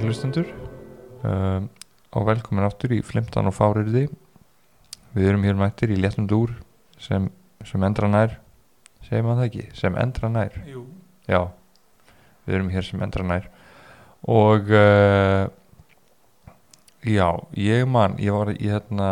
kæri 0.00 0.08
hlustundur 0.08 0.46
um, 1.28 1.66
og 2.16 2.24
velkomin 2.24 2.64
aftur 2.64 2.94
í 2.96 3.02
Flimtan 3.04 3.50
og 3.50 3.52
Fáriði 3.52 4.06
Við 5.12 5.26
erum 5.28 5.44
hér 5.44 5.58
mættir 5.58 5.92
í 5.92 5.98
léttum 5.98 6.28
dúr 6.30 6.52
sem, 7.02 7.26
sem 7.66 7.82
endra 7.82 8.06
nær. 8.08 8.36
Segir 9.02 9.24
maður 9.26 9.40
það 9.40 9.46
ekki, 9.48 9.64
sem 9.74 9.96
endra 9.98 10.28
nær. 10.30 10.54
Jú, 10.70 10.84
Já, 11.26 11.40
við 12.46 12.56
erum 12.60 12.70
hér 12.70 12.86
sem 12.86 13.02
endra 13.02 13.26
nær. 13.26 13.48
Og 14.30 14.70
uh, 14.70 15.50
já, 17.02 17.26
ég 17.58 17.90
man 17.90 18.14
ég 18.22 18.38
var 18.38 18.52
í 18.54 18.70
hérna 18.70 19.10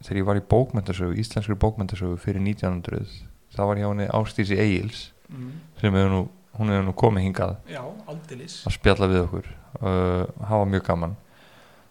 þegar 0.00 0.22
ég 0.22 0.28
var 0.30 0.40
í 0.40 0.46
bókmyndasögu, 0.54 1.18
íslenskri 1.20 1.58
bókmyndasögu 1.60 2.16
fyrir 2.24 2.40
1900 2.48 3.20
þá 3.52 3.62
var 3.68 3.82
ég 3.82 3.86
á 3.86 3.92
henni 3.92 4.08
Ástísi 4.08 4.56
Egils 4.56 5.10
mm. 5.28 5.52
sem 5.82 6.00
hefur 6.00 6.14
nú, 6.16 6.24
hún 6.58 6.72
hefur 6.72 6.86
nú 6.86 6.94
komið 6.98 7.26
hingað 7.28 7.56
já, 7.70 7.80
að 8.10 8.74
spjalla 8.74 9.08
við 9.10 9.24
okkur. 9.24 9.50
Uh, 9.80 10.24
hafa 10.48 10.68
mjög 10.68 10.86
gaman. 10.88 11.16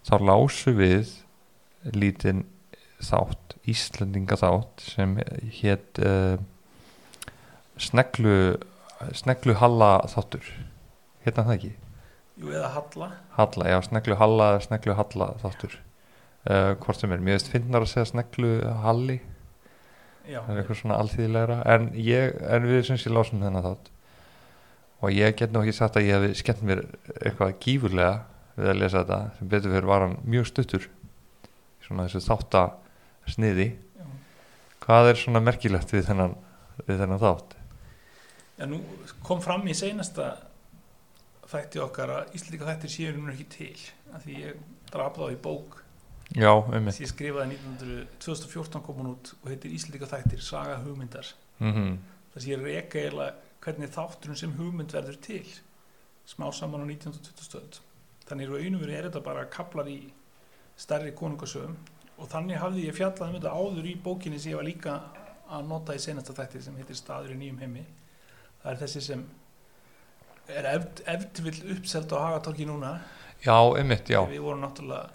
Þá 0.08 0.16
lásu 0.28 0.74
við 0.78 1.14
lítinn 1.96 2.46
þátt 3.00 3.56
Íslendinga 3.70 4.36
þátt 4.40 4.84
sem 4.84 5.16
hétt 5.60 6.00
uh, 6.04 6.40
sneglu 7.80 8.58
sneglu 9.16 9.56
Halla 9.60 9.92
þáttur. 10.12 10.48
Hérna 11.24 11.46
það 11.48 11.56
ekki? 11.56 11.74
Jú, 12.40 12.52
eða 12.56 12.72
Halla. 12.76 13.12
Halla, 13.38 13.70
já, 13.72 13.78
sneglu 13.88 14.18
Halla 14.20 14.50
sneglu 14.64 14.96
Halla 15.00 15.34
þáttur. 15.44 15.78
Uh, 16.50 16.74
hvort 16.82 17.00
sem 17.00 17.12
er, 17.12 17.22
mér 17.24 17.38
veist 17.38 17.52
finnar 17.52 17.86
að 17.86 17.94
segja 17.94 18.10
sneglu 18.12 18.58
Halli. 18.84 19.20
Já, 20.30 20.44
það 20.44 20.52
er 20.54 20.60
eitthvað 20.62 20.78
svona 20.78 20.98
alþýðilegra 21.02 21.56
en, 21.74 21.88
ég, 21.98 22.36
en 22.54 22.68
við 22.70 22.84
syns 22.86 23.06
ég 23.08 23.16
lásum 23.16 23.42
þennan 23.42 23.66
þátt 23.66 23.88
og 25.00 25.16
ég 25.16 25.36
get 25.40 25.54
nú 25.54 25.62
ekki 25.64 25.76
sagt 25.76 25.98
að 26.00 26.10
ég 26.10 26.18
hefði 26.18 26.40
skemmt 26.40 26.66
mér 26.68 26.82
eitthvað 27.20 27.56
gífurlega 27.64 28.16
við 28.58 28.72
að 28.74 28.82
lesa 28.82 29.04
þetta 29.04 29.20
sem 29.38 29.52
betur 29.54 29.76
fyrir 29.76 29.88
var 29.90 30.06
hann 30.06 30.18
mjög 30.28 30.50
stuttur 30.50 30.90
svona 31.86 32.08
þessu 32.08 32.22
þátta 32.26 32.64
sniði 33.30 33.70
já. 33.72 34.06
hvað 34.84 35.14
er 35.14 35.22
svona 35.22 35.44
merkilegt 35.44 35.94
við 35.96 36.06
þennan, 36.10 36.36
við 36.84 37.02
þennan 37.04 37.24
þátt? 37.24 37.56
Já, 38.60 38.66
nú 38.68 38.82
kom 39.24 39.44
fram 39.44 39.64
í 39.72 39.76
seinasta 39.78 40.34
þætti 41.50 41.82
okkar 41.82 42.16
að 42.18 42.36
Íslandika 42.38 42.68
þættir 42.68 42.94
séu 42.94 43.16
nú 43.16 43.32
ekki 43.32 43.48
til 43.56 43.76
af 44.14 44.26
því 44.26 44.42
ég 44.44 44.64
draf 44.92 45.16
þá 45.16 45.30
í 45.32 45.40
bók. 45.42 45.80
Já, 46.36 46.52
um 46.52 46.90
sem 46.92 47.08
ég 47.08 47.10
skrifaði 47.10 47.56
1900, 47.56 48.04
2014 48.22 48.84
kom 48.86 49.00
hún 49.00 49.14
út 49.16 49.32
og 49.40 49.48
heitir 49.50 49.74
Íslandika 49.74 50.10
þættir 50.12 50.44
Saga 50.46 50.78
hugmyndar. 50.84 51.32
Mm 51.64 51.98
þess 52.34 52.46
að 52.46 52.52
ég 52.52 52.66
reka 52.66 53.00
eiginlega 53.02 53.49
hvernig 53.64 53.92
þátturinn 53.96 54.40
sem 54.40 54.56
hugmynd 54.58 54.96
verður 54.96 55.20
til 55.26 55.46
smá 56.30 56.48
saman 56.54 56.86
á 56.86 56.88
1920 56.88 57.48
stöð 57.50 57.80
þannig 58.30 58.52
að 58.54 58.66
einu 58.66 58.82
verið 58.82 58.98
er 58.98 59.08
þetta 59.10 59.24
bara 59.26 59.48
kaplar 59.52 59.90
í 59.90 60.02
stærri 60.80 61.12
konungasögum 61.18 61.78
og 62.20 62.30
þannig 62.32 62.60
hafði 62.62 62.86
ég 62.88 62.98
fjallað 62.98 63.30
um 63.32 63.38
þetta 63.38 63.56
áður 63.56 63.88
í 63.90 63.96
bókinni 64.04 64.40
sem 64.40 64.54
ég 64.54 64.60
var 64.60 64.68
líka 64.68 64.96
að 65.50 65.70
nota 65.70 65.96
í 65.96 66.02
senasta 66.02 66.36
þætti 66.38 66.62
sem 66.64 66.76
heitir 66.78 66.98
Staður 66.98 67.34
í 67.34 67.38
nýjum 67.40 67.62
heimi. 67.64 67.86
Það 68.62 68.72
er 68.72 68.82
þessi 68.84 69.04
sem 69.06 69.24
er 70.50 70.68
eft, 70.74 71.02
eftir 71.10 71.48
vill 71.48 71.62
uppselt 71.76 72.14
á 72.14 72.18
Hagatorki 72.20 72.68
núna. 72.70 72.98
Já, 73.42 73.56
einmitt, 73.80 74.12
já. 74.12 74.20
Við 74.30 74.44
vorum 74.46 74.62
náttúrulega 74.66 75.08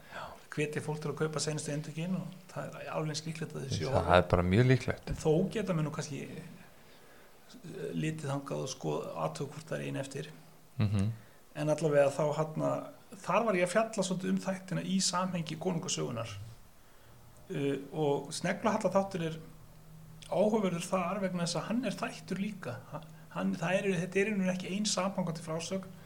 hvetið 0.55 0.85
fólk 0.87 1.01
til 1.03 1.11
að 1.11 1.17
kaupa 1.19 1.43
senastu 1.43 1.73
endurkinn 1.75 2.15
og 2.17 2.35
það 2.53 2.77
er 2.81 2.91
alveg 2.95 3.19
sklíklegt 3.19 3.57
að 3.57 3.65
þessi 3.67 3.89
það 3.91 4.13
er 4.17 4.29
bara 4.31 4.45
mjög 4.47 4.69
líklegt. 4.71 5.11
Þó 5.19 5.33
geta 5.55 5.75
mér 5.75 5.89
nú 5.89 5.93
kannski 5.95 6.21
litið 7.95 8.31
þangað 8.31 8.65
og 8.65 8.73
það 9.69 9.79
er 9.79 9.87
einn 9.87 10.01
eftir. 10.01 10.31
Mm 10.79 10.89
en 11.55 11.71
allavega 11.71 12.11
þá 12.11 12.25
hann 12.39 12.69
þar 13.25 13.49
var 13.49 13.59
ég 13.59 13.69
að 13.69 13.75
fjalla 13.75 14.05
svolítið 14.07 14.33
um 14.33 14.39
þættina 14.43 14.85
í 14.91 15.01
samhengi 15.05 15.59
konungasögunar 15.63 16.31
uh, 17.55 17.77
og 17.93 18.31
Sneglahalla 18.35 18.91
þáttur 18.95 19.27
er 19.29 19.37
áhugaverður 20.31 20.89
þar 20.89 21.21
vegna 21.23 21.45
þess 21.45 21.61
að 21.61 21.69
hann 21.69 21.85
er 21.85 21.99
þættur 22.01 22.41
líka. 22.41 22.79
Hann, 23.35 23.53
er, 23.55 23.91
þetta 24.01 24.21
er 24.21 24.31
einhvern 24.31 24.55
ekki 24.55 24.73
einn 24.73 24.89
samhangandi 24.89 25.45
frásögn 25.45 26.01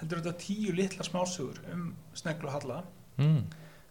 heldur 0.00 0.22
þetta 0.22 0.42
tíu 0.42 0.74
litla 0.74 1.06
smásögur 1.06 1.62
um 1.72 1.88
Sneglahalla 2.18 2.82
mm. 3.18 3.40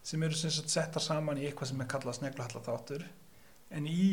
sem 0.04 0.24
eru 0.28 0.38
sem 0.38 0.54
sagt 0.54 0.74
settar 0.74 1.04
saman 1.04 1.40
í 1.40 1.48
eitthvað 1.48 1.72
sem 1.72 1.84
er 1.84 1.90
kallað 1.92 2.20
Sneglahalla 2.20 2.64
þáttur 2.66 3.06
en 3.72 3.88
í 3.88 4.08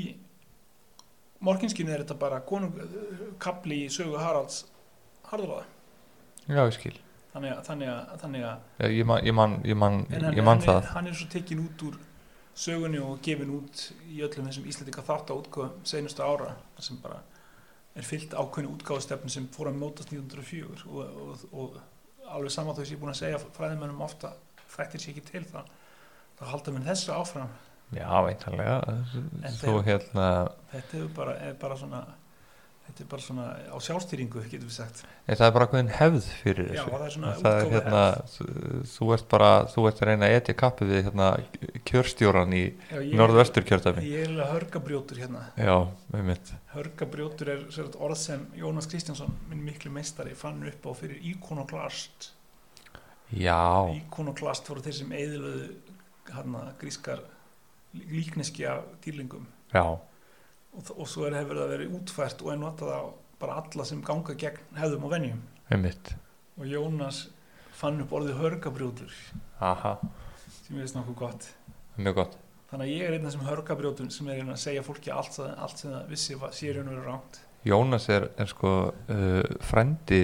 morginskinu 1.45 1.93
er 1.95 2.05
þetta 2.05 2.17
bara 2.19 2.41
kapli 3.43 3.85
í 3.85 3.93
sögu 3.93 4.19
Haralds 4.21 4.65
Harðurláða 5.29 5.67
já, 6.49 6.63
ég 6.65 6.75
skil. 6.77 6.97
Þannig 7.33 7.53
að, 7.53 7.65
þannig 7.69 7.91
að, 7.93 8.13
þannig 8.23 8.45
að 8.49 8.61
já, 8.81 8.87
ég 8.97 9.09
man, 9.09 9.25
ég 9.27 9.35
man, 9.37 9.57
ég 9.69 9.79
man, 9.79 9.99
hann, 10.11 10.29
ég 10.33 10.45
man 10.45 10.57
hann, 10.57 10.65
það. 10.65 10.79
er, 10.81 10.93
hann 10.97 11.11
er 11.11 11.19
svo 11.19 11.29
tekin 11.33 11.65
út 11.67 11.85
úr 11.89 11.99
sögunni 12.59 13.03
og 13.05 13.21
gefin 13.23 13.53
út 13.55 13.83
í 14.09 14.23
öllum 14.25 14.49
þessum 14.49 14.67
Íslandika 14.71 15.05
þátt 15.07 15.31
á 15.31 15.35
útgáðum 15.37 15.85
senustu 15.87 16.25
ára 16.25 16.57
sem 16.83 16.99
bara 17.03 17.21
er 17.99 18.07
fyllt 18.07 18.35
ákveðni 18.35 18.73
útgáðustefni 18.73 19.31
sem 19.31 19.47
fór 19.55 19.71
að 19.71 19.79
mótast 19.83 20.11
1904 20.15 20.89
og, 20.89 21.23
og, 21.23 21.45
og 21.53 21.79
alveg 22.35 22.55
saman 22.55 22.75
þau 22.75 22.83
sem 22.83 22.95
ég 22.95 22.99
er 22.99 23.03
búin 23.05 23.13
að 23.15 23.21
segja 23.21 23.41
fræðimennum 23.57 24.03
ofta 24.05 24.33
þættir 24.75 25.05
sér 25.05 25.15
ekki 25.15 25.25
til 25.29 25.45
það 25.53 25.71
þá 26.39 26.45
halda 26.53 26.75
mér 26.75 26.89
þessu 26.89 27.15
áfram 27.15 27.55
já, 27.97 28.09
veintalega 28.27 28.79
En 28.89 29.53
þú 29.63 29.77
hérna 29.87 30.31
þetta 30.73 31.03
er 31.03 31.13
bara, 31.17 31.37
er 31.49 31.55
bara 31.61 31.77
svona 31.81 32.03
þetta 32.89 33.03
er 33.05 33.09
bara 33.11 33.23
svona 33.23 33.47
á 33.69 33.77
sjálfstýringu 33.85 34.43
getur 34.49 34.65
við 34.65 34.75
sagt. 34.79 35.03
Nei, 35.27 35.35
það 35.37 35.45
er 35.47 35.55
bara 35.59 35.67
hvernig 35.69 35.97
hefð 35.99 36.29
fyrir 36.41 36.71
Já, 36.73 36.85
þessu. 36.87 36.93
það 36.95 37.05
er 37.05 37.43
það 37.43 37.59
er 37.59 37.73
hérna 37.75 38.03
þú, 38.95 39.09
ert 39.17 39.27
bara, 39.29 39.51
þú 39.75 39.85
ert 39.91 40.01
að 40.03 40.09
reyna 40.09 40.29
að 40.29 40.37
etja 40.39 40.55
kappi 40.63 40.89
við 40.89 41.03
hérna 41.09 41.29
kjörstjóran 41.91 42.57
í 42.57 42.63
norðvestur 43.13 43.67
kjördæmi 43.69 44.07
ég 44.09 44.25
er 44.25 44.33
alveg 44.33 44.55
hörgabrjótur 44.55 45.21
hérna. 45.21 45.45
Já, 45.61 45.77
Hörgabrjótur 46.73 47.53
er 47.53 47.63
sagt, 47.75 47.97
orð 48.01 48.21
sem 48.21 48.47
Jónas 48.57 48.89
Kristjánsson, 48.89 49.37
minn 49.51 49.65
miklu 49.67 49.93
meistari, 49.93 50.33
fann 50.39 50.65
upp 50.69 50.89
á 50.89 50.93
fyrir 50.97 51.21
íkonoklast. 51.35 52.33
já, 53.37 53.61
Íkonoklast 54.01 54.69
voru 54.69 54.81
þeir 54.85 54.97
sem 55.03 55.13
eðilöðu 55.13 55.67
hérna 56.33 56.71
grískar 56.81 57.21
líkneskja 57.95 58.79
dýrlingum 59.05 59.47
já, 59.73 59.85
og, 59.85 60.91
og 60.95 61.09
svo 61.09 61.27
er 61.29 61.39
hefur 61.41 61.63
það 61.63 61.75
verið 61.75 61.97
útfært 61.99 62.45
og 62.45 62.53
er 62.53 62.61
notað 62.63 62.95
á 62.95 63.03
bara 63.39 63.61
alla 63.63 63.87
sem 63.87 64.03
ganga 64.03 64.35
gegn 64.35 64.79
hefðum 64.79 65.07
og 65.07 65.15
venjum. 65.15 65.43
með 65.71 65.85
mitt 65.87 66.15
Og 66.59 66.67
Jónas 66.67 67.29
fann 67.79 68.01
upp 68.03 68.13
orðið 68.19 68.41
hörgabrjótur 68.41 69.15
aha, 69.63 69.97
sem 70.65 70.77
ég 70.77 70.83
veist 70.83 70.97
nokkuð 70.99 71.19
gott. 71.23 71.51
mjög 71.97 72.23
gott 72.23 72.39
Þannig 72.69 72.85
að 72.85 72.93
ég 72.93 73.07
er 73.07 73.15
einn 73.17 73.23
af 73.25 73.31
þessum 73.31 73.47
hörgabrjótum 73.49 74.09
sem 74.13 74.27
er 74.29 74.35
að 74.35 74.41
reyna 74.43 74.53
að 74.53 74.65
segja 74.67 74.85
fólki 74.85 75.13
allt, 75.15 75.39
allt 75.41 75.81
sem 75.81 75.93
það 75.95 76.11
vissi 76.11 76.35
sér 76.53 76.81
og 76.83 76.91
verið 76.91 77.07
ránt. 77.07 77.39
Jónas 77.65 78.09
er, 78.13 78.27
er 78.37 78.51
sko 78.51 78.73
uh, 78.93 79.55
frendi 79.65 80.19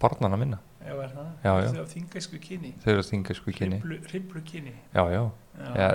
barnana 0.00 0.36
minna 0.36 0.58
Það? 0.86 1.88
Þingæsku 1.92 2.38
kynni. 2.42 2.70
þau 2.82 2.90
eru 2.92 3.02
að 3.02 3.08
þinga 3.10 3.34
kynni 3.58 3.78
Hriflu, 3.80 3.98
hriflu 4.10 4.42
kynni. 4.46 4.74
já, 4.94 5.02
já, 5.10 5.22
Já, 5.56 5.86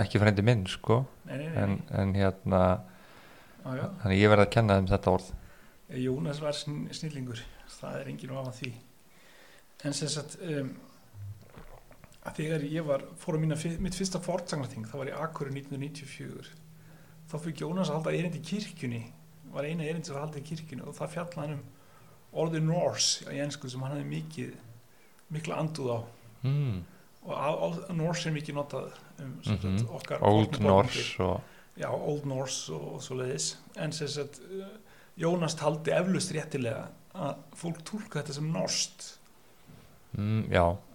ekki 0.00 0.18
frendi 0.22 0.42
minn 0.42 0.64
sko. 0.66 1.02
Nei, 1.28 1.36
nei, 1.36 1.48
nei. 1.48 1.56
en, 1.62 1.74
en 2.00 2.14
hérna 2.16 2.62
þannig 3.62 4.18
ég 4.18 4.32
verð 4.32 4.46
að 4.46 4.52
kenna 4.56 4.78
þeim 4.78 4.88
þetta 4.90 5.12
orð. 5.12 5.28
Jónas 6.02 6.40
var 6.42 6.56
sn 6.56 6.86
snillingur. 6.96 7.42
Það 7.78 7.98
er 8.00 8.08
enginn 8.12 8.32
ofan 8.32 8.56
því. 8.56 8.72
En 9.84 9.96
sem 9.96 10.08
sagt 10.10 10.38
um, 10.46 10.72
að 12.22 12.38
þegar 12.40 12.64
ég 12.70 12.86
var 12.86 13.04
fór 13.20 13.36
að 13.36 13.44
mína, 13.44 13.58
mitt 13.82 13.98
fyrsta 13.98 14.20
fortsagnarting 14.22 14.86
þá 14.88 14.96
var 15.00 15.10
ég 15.12 15.20
Akkur 15.26 15.50
1994 15.52 16.52
þá 17.30 17.36
fyrir 17.38 17.62
Jónas 17.64 17.90
að 17.90 17.98
halda 18.00 18.16
erindi 18.16 18.40
í 18.42 18.46
kirkjunni. 18.48 19.02
Var 19.52 19.68
eina 19.68 19.84
erindi 19.84 20.08
sem 20.08 20.16
var 20.16 20.26
haldið 20.26 20.42
í 20.42 20.48
kirkjunni 20.52 20.86
og 20.88 20.96
það 20.96 21.14
fjalla 21.18 21.44
hann 21.44 21.56
um 21.58 21.64
orðið 22.32 22.62
Norse 22.68 23.24
í 23.32 23.40
ennsku 23.44 23.68
sem 23.70 23.82
hann 23.84 23.96
hefði 23.96 24.08
mikið 24.10 24.52
mikla 25.32 25.56
anduð 25.62 25.90
á. 25.96 26.00
Mm. 26.42 26.82
og 27.22 27.76
Norse 27.94 28.28
er 28.28 28.34
mikið 28.34 28.54
notað 28.58 28.92
um 29.22 29.34
sagt, 29.44 29.64
Mhm. 29.64 29.86
okkar 29.94 30.22
Old. 30.26 30.60
Norse 30.60 31.22
og 31.22 31.40
já, 31.78 31.88
Old 31.92 32.24
Norse 32.26 32.72
og, 32.72 32.94
og 32.94 33.02
svo 33.02 33.16
leiðis 33.20 33.56
en 33.76 33.92
sem 33.92 34.08
sagt 34.08 34.40
uh, 34.50 34.66
Jónas 35.18 35.54
taldi 35.56 35.92
eflust 35.92 36.32
réttilega 36.32 36.88
að 37.14 37.36
fólk 37.54 37.82
tólka 37.84 38.22
þetta 38.22 38.32
sem 38.34 38.48
norskt. 38.52 39.18
Mm, 40.16 40.48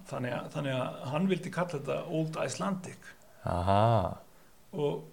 þannig 0.10 0.34
að, 0.34 0.48
þannig 0.54 0.74
að 0.74 1.04
hann 1.12 1.28
vildi 1.30 1.52
kalla 1.54 1.70
þetta 1.80 1.98
Old 2.10 2.38
Icelandic. 2.46 2.98
Aha. 3.46 4.18
Og 4.74 5.04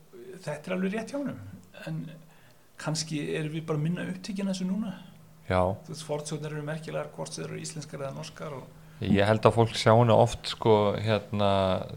þetta 0.43 0.71
er 0.71 0.77
alveg 0.77 0.93
rétt 0.97 1.13
hjá 1.13 1.19
honum. 1.21 1.39
En 1.87 2.11
kannski 2.81 3.21
erum 3.37 3.53
við 3.53 3.67
bara 3.67 3.79
minna 3.79 4.07
upptíkin 4.09 4.49
þessu 4.51 4.67
núna 4.67 4.95
veist, 5.49 6.07
fortsjóðnir 6.07 6.57
eru 6.57 6.65
merkilegar 6.67 7.13
hvort 7.17 7.37
þau 7.37 7.45
eru 7.49 7.61
íslenskar 7.61 8.07
eða 8.07 8.17
norskar 8.17 8.57
og 8.61 8.65
Ég 9.03 9.27
held 9.27 9.43
að 9.45 9.57
fólk 9.57 9.73
sjá 9.77 9.91
hana 9.91 10.15
oft 10.17 10.47
sko 10.53 10.95
hérna 11.03 11.49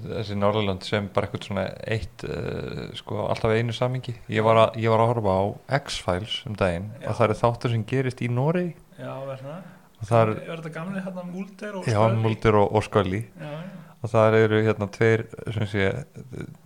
þessi 0.01 0.35
Norðurland 0.35 0.83
sem 0.83 1.05
bara 1.13 1.27
eitthvað 1.27 1.45
svona 1.45 1.65
eitt 1.85 2.25
uh, 2.25 2.87
sko 2.97 3.27
alltaf 3.29 3.53
einu 3.53 3.75
samingi 3.75 4.15
ég 4.33 4.43
var, 4.43 4.57
að, 4.63 4.79
ég 4.81 4.91
var 4.91 5.03
að 5.03 5.11
horfa 5.13 5.35
á 5.37 5.43
X-Files 5.77 6.39
um 6.49 6.57
daginn 6.57 6.89
Já. 6.97 7.05
og 7.05 7.19
það 7.19 7.27
er 7.29 7.39
þáttur 7.43 7.75
sem 7.75 7.85
gerist 7.93 8.23
í 8.25 8.31
Noregi. 8.33 8.73
Já, 8.97 9.13
er 9.13 9.43
það. 9.45 9.67
Er, 10.09 10.33
þetta 10.49 10.73
gamli 10.73 11.03
hérna 11.05 11.25
Múlder 11.29 11.77
og 11.77 11.87
já, 11.87 11.99
Skögli? 12.01 12.21
Mulder 12.25 12.57
og, 12.63 12.73
og 12.73 12.85
Scully. 12.85 13.21
Já, 13.37 13.53
já, 13.53 13.93
og 13.97 14.13
það 14.13 14.39
eru 14.41 14.63
hérna 14.65 14.87
tveir 14.97 15.23
sem 15.55 15.69
sé, 15.71 15.87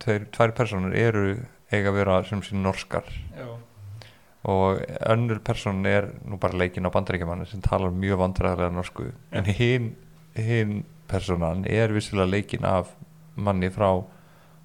tveir, 0.04 0.26
tvær 0.34 0.56
personur 0.56 0.96
eru 0.96 1.26
eiga 1.72 1.92
að 1.92 2.00
vera 2.00 2.18
sem 2.28 2.42
sé 2.44 2.56
norskar. 2.56 3.08
Já, 3.36 3.52
og 4.44 4.80
önnur 5.06 5.38
person 5.44 5.84
er 5.86 6.08
nú 6.26 6.38
bara 6.38 6.58
leikinn 6.58 6.86
á 6.86 6.94
bandaríkjumanni 6.94 7.46
sem 7.46 7.62
talar 7.62 7.94
mjög 7.94 8.18
vandræðarlega 8.24 8.74
norsku. 8.74 9.12
En 9.30 9.44
hinn 9.46 9.92
hin 10.34 10.82
personan 11.08 11.64
er 11.68 11.92
vissilega 11.94 12.30
leikinn 12.30 12.64
af 12.66 12.94
manni 13.36 13.70
frá 13.70 14.02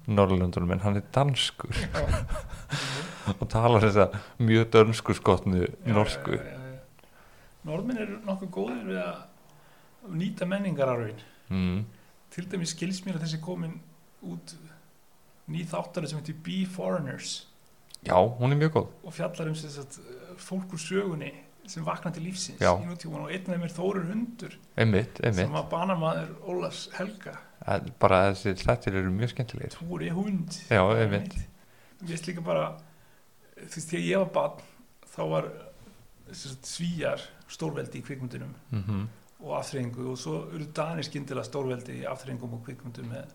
Norrlundunum 0.08 0.70
en 0.72 0.80
hann 0.80 0.96
er 0.96 1.04
danskur. 1.14 1.74
Já. 1.76 2.24
og 3.40 3.48
talar 3.52 3.84
þess 3.84 4.00
að 4.06 4.16
mjög 4.40 4.70
dönsku 4.72 5.14
skotnu 5.14 5.66
norsku. 5.86 6.38
já, 6.38 6.44
já. 6.44 6.58
Norðmenn 7.68 8.00
eru 8.00 8.16
nokkuð 8.24 8.50
góðir 8.54 8.84
við 8.88 9.00
að 9.02 10.14
nýta 10.16 10.46
menningararfin 10.48 11.20
mm. 11.52 11.78
til 12.32 12.46
dæmis 12.48 12.72
skils 12.72 13.02
mér 13.04 13.18
að 13.18 13.26
þessi 13.26 13.40
komin 13.44 13.74
út 14.24 14.54
ný 15.52 15.64
þáttari 15.68 16.08
sem 16.08 16.20
heitir 16.20 16.38
Be 16.44 16.62
Foreigners 16.70 17.42
já, 18.06 18.16
hún 18.38 18.52
er 18.52 18.60
mjög 18.60 18.72
góð. 18.78 18.88
Og 19.04 19.14
fjallar 19.14 19.48
um 19.50 19.54
sagt, 19.58 20.00
fólk 20.38 20.72
úr 20.72 20.82
sögunni 20.82 21.32
sem 21.68 21.84
vakna 21.84 22.10
til 22.14 22.24
lífsins 22.24 22.60
Já. 22.62 22.72
í 22.80 22.86
nútíman 22.88 23.26
og 23.26 23.32
einn 23.32 23.52
af 23.52 23.64
er 23.66 23.74
Þórur 23.74 24.06
Hundur 24.08 24.54
einmitt, 24.76 25.20
einmitt. 25.20 25.44
sem 25.44 25.52
var 25.52 25.66
banamaður 25.68 26.30
Ólafs 26.48 26.88
Helga. 26.96 27.34
En 27.68 27.90
bara 28.00 28.30
þessi 28.32 28.54
þettir 28.62 28.96
eru 29.02 29.10
mjög 29.12 29.34
skemmtilegir. 29.34 29.76
Tóri 29.76 30.08
Hund. 30.14 30.56
Já, 30.70 30.80
einmitt. 30.96 31.36
Mér 32.00 32.14
finnst 32.14 32.30
líka 32.30 32.44
bara 32.46 32.70
þú 33.58 33.74
veist, 33.74 33.90
þegar 33.90 34.06
ég 34.06 34.22
var 34.22 34.32
barn 34.38 34.64
þá 35.12 35.22
var 35.34 35.50
sagt, 36.32 36.68
svíjar 36.68 37.24
stórveldi 37.48 38.00
í 38.00 38.06
kvikmyndunum 38.06 38.54
mm 38.72 39.08
og 39.38 39.52
afþreyingu. 39.54 40.08
Og 40.10 40.16
svo 40.18 40.40
eru 40.50 40.64
Danir 40.74 41.06
skyndilega 41.06 41.46
stórveldi 41.46 42.00
í 42.00 42.06
afþreyingum 42.10 42.56
og 42.56 42.64
kvikmyndum 42.66 43.12
með 43.12 43.28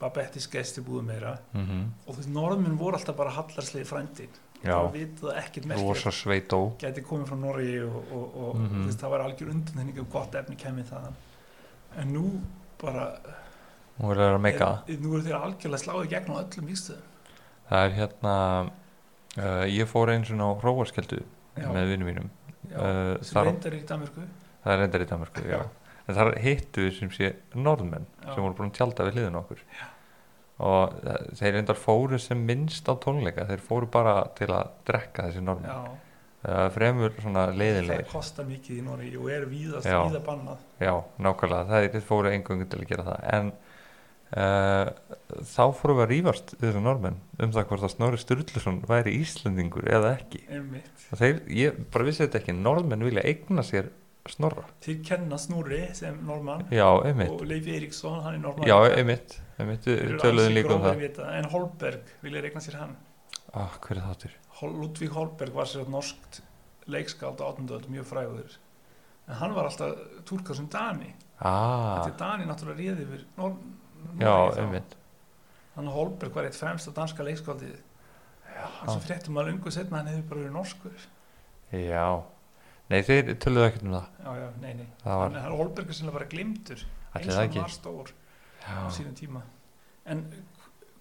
Babettis 0.00 0.46
gesti 0.52 0.80
búið 0.84 1.02
meira 1.08 1.38
-hmm. 1.54 1.84
og 2.06 2.14
þú 2.14 2.18
veist, 2.18 2.28
norðmenn 2.32 2.78
voru 2.78 2.96
alltaf 2.96 3.16
bara 3.16 3.30
hallarslegi 3.30 3.84
frændin 3.88 4.28
Já. 4.64 4.72
það 4.74 4.92
vitað 4.92 5.36
ekkert 5.36 5.66
sveitó 6.12 6.60
gæti 6.78 7.02
komið 7.02 7.26
frá 7.30 7.36
Noregi 7.38 7.80
og, 7.84 8.12
og, 8.12 8.36
og 8.36 8.54
Mhm. 8.56 8.82
þú 8.82 8.86
veist, 8.86 9.00
það 9.00 9.10
var 9.10 9.20
algjör 9.20 9.50
undanþenning 9.50 9.98
um 9.98 10.06
gott 10.12 10.34
efni 10.34 10.56
kemið 10.56 10.84
það 10.90 11.12
en 12.00 12.12
nú 12.12 12.40
bara 12.82 13.18
það 13.98 14.88
er, 14.88 14.98
nú 15.00 15.14
eru 15.14 15.22
þeir 15.22 15.38
algjörlega 15.40 15.84
sláði 15.84 16.08
gegn 16.08 16.32
á 16.32 16.36
öllum 16.42 16.66
víkstöðum 16.68 17.02
það 17.70 17.84
er 17.86 17.90
hérna 17.96 18.34
uh, 19.38 19.64
ég 19.66 19.88
fór 19.88 20.12
eins 20.12 20.30
og 20.30 20.40
á 20.40 20.48
hróarskeldu 20.60 21.22
Já. 21.56 21.68
með 21.72 21.88
vinnum 21.92 22.06
mínum 22.10 22.30
já, 22.70 22.76
uh, 22.76 23.16
þar, 23.24 23.44
reyndar 23.50 23.72
er 23.72 23.78
í 23.78 23.86
Danmörku 23.88 24.20
það 24.64 24.72
er 24.72 24.78
reyndar 24.78 25.00
í 25.00 25.08
Danmarku 25.08 25.42
já. 25.48 25.60
En 26.06 26.16
þar 26.16 26.32
hittu 26.42 26.86
við 26.86 26.96
sem 27.00 27.12
sé 27.14 27.32
norðmenn 27.54 28.06
Já. 28.22 28.32
sem 28.32 28.42
voru 28.44 28.56
búin 28.58 28.72
að 28.72 28.78
tjálta 28.78 29.06
við 29.08 29.18
hliðin 29.18 29.38
okkur. 29.42 29.62
Já. 29.76 29.86
og 30.66 30.94
uh, 31.04 31.16
þeir 31.36 31.54
reyndar 31.58 31.76
fóru 31.76 32.18
sem 32.22 32.42
minnst 32.48 32.86
á 32.88 32.94
tónleika 32.96 33.44
þeir 33.48 33.62
fóru 33.64 33.88
bara 33.92 34.22
til 34.38 34.48
að 34.54 34.70
drekka 34.88 35.26
þessi 35.28 35.44
norðmenn. 35.44 35.96
Uh, 36.46 36.66
fremur 36.70 37.14
svona 37.18 37.48
það 37.48 37.56
leiðinleir 37.58 38.04
kostar 38.06 38.46
mikið 38.46 38.78
í 38.78 38.82
Noregi 38.86 39.16
og 39.18 39.30
er 39.34 39.46
víðast 39.50 39.88
Já. 39.88 39.98
víða 40.06 40.20
bannað. 40.22 40.60
Já, 40.78 40.92
nákvæmlega, 41.26 41.64
það 41.72 41.86
er 41.88 42.04
fóru 42.06 42.30
engungu 42.30 42.68
til 42.70 42.80
að 42.84 42.90
gera 42.92 43.06
það. 43.08 43.24
En 43.34 43.50
uh, 44.36 45.16
þá 45.42 45.64
fórum 45.74 45.98
við 45.98 46.04
að 46.04 46.12
rífast 46.12 46.54
þessu 46.60 46.82
normenn 46.84 47.18
um 47.42 47.52
það 47.56 47.66
hvort 47.72 47.86
að 47.88 47.94
Snorri 47.96 48.22
Sturluson 48.22 48.78
væri 48.86 49.16
Íslendingur 49.18 49.90
eða 49.90 50.14
ekki. 50.20 50.44
Þeir, 51.10 51.42
ég 51.50 51.80
bara 51.92 52.06
vissi 52.06 52.22
þetta 52.24 52.40
ekki. 52.40 52.56
Normenn 52.60 53.04
vilja 53.06 53.26
eigna 53.26 53.66
sér 53.66 53.90
Snorra. 54.32 54.64
Þeir 54.84 54.98
kenna 55.06 55.36
Snúri 55.38 55.80
sem 55.94 56.16
normann 56.26 56.64
Já, 56.74 56.86
einmitt, 57.06 57.30
og 57.30 57.44
Leif 57.46 57.66
Eriksson, 57.66 58.20
hann 58.24 58.34
er 58.34 58.42
normann 58.42 58.68
já, 58.68 58.76
einmitt, 58.96 59.38
einmitt 59.58 59.84
töluðum 59.86 60.54
líka 60.56 60.74
um 60.74 60.82
það. 60.82 61.00
þetta, 61.04 61.28
en 61.38 61.48
Holberg 61.52 62.12
vilja 62.22 62.42
regna 62.42 62.60
sér 62.64 62.78
hann? 62.80 62.96
Ah, 63.54 63.70
Hver 63.80 63.96
er 63.96 64.02
þáttur? 64.08 64.34
Hol- 64.60 64.76
Ludvig 64.82 65.10
Holberg 65.14 65.52
var 65.54 65.64
sér 65.70 65.88
norskt 65.88 66.40
leikskáld 66.86 67.40
á 67.40 67.46
18. 67.52 67.70
öld, 67.76 67.88
mjög 67.92 68.06
frægur. 68.10 68.56
En 69.28 69.34
hann 69.40 69.54
var 69.56 69.64
alltaf 69.70 69.96
túrkað 70.28 70.56
sem 70.60 70.68
Dani. 70.70 71.14
Ah, 71.40 72.02
þetta 72.04 72.12
er 72.12 72.18
Dani 72.20 72.44
náttúrulega 72.48 72.78
réði 72.78 73.06
yfir 73.06 73.24
Nor 73.36 73.56
já, 74.20 74.36
einmitt. 74.62 74.94
Hann 75.76 75.86
Holberg 75.92 76.32
var 76.34 76.44
eitt 76.48 76.56
fremsta 76.56 76.90
danska 76.94 77.22
leikskáldið. 77.26 77.74
En 78.56 78.88
svo 78.88 79.00
fréttum 79.04 79.36
að 79.36 79.50
lungu 79.50 79.70
setna 79.74 79.98
hann 80.00 80.06
hefur 80.08 80.28
bara 80.30 80.40
verið 80.40 80.54
norskur. 80.54 81.02
Já, 81.76 82.22
nei 82.92 83.00
þeir 83.06 83.32
töluðu 83.42 83.66
ekkert 83.68 83.86
um 83.86 83.96
það. 83.96 84.08
Já, 84.22 84.30
já, 84.40 84.46
nei, 84.62 84.72
nei. 84.80 84.88
Það 85.02 85.20
var, 85.20 85.24
hann, 85.26 85.38
hann 85.44 85.58
Holberg 85.60 85.92
er 85.92 85.98
sannlega 85.98 86.18
bara 86.18 86.30
glimtur 86.32 86.82
eins 87.16 87.28
og 87.30 87.38
hann 87.40 87.54
var 87.58 87.74
stór 87.74 88.12
á 88.66 88.88
sínum 88.94 89.14
tíma. 89.18 89.44
En 90.06 90.24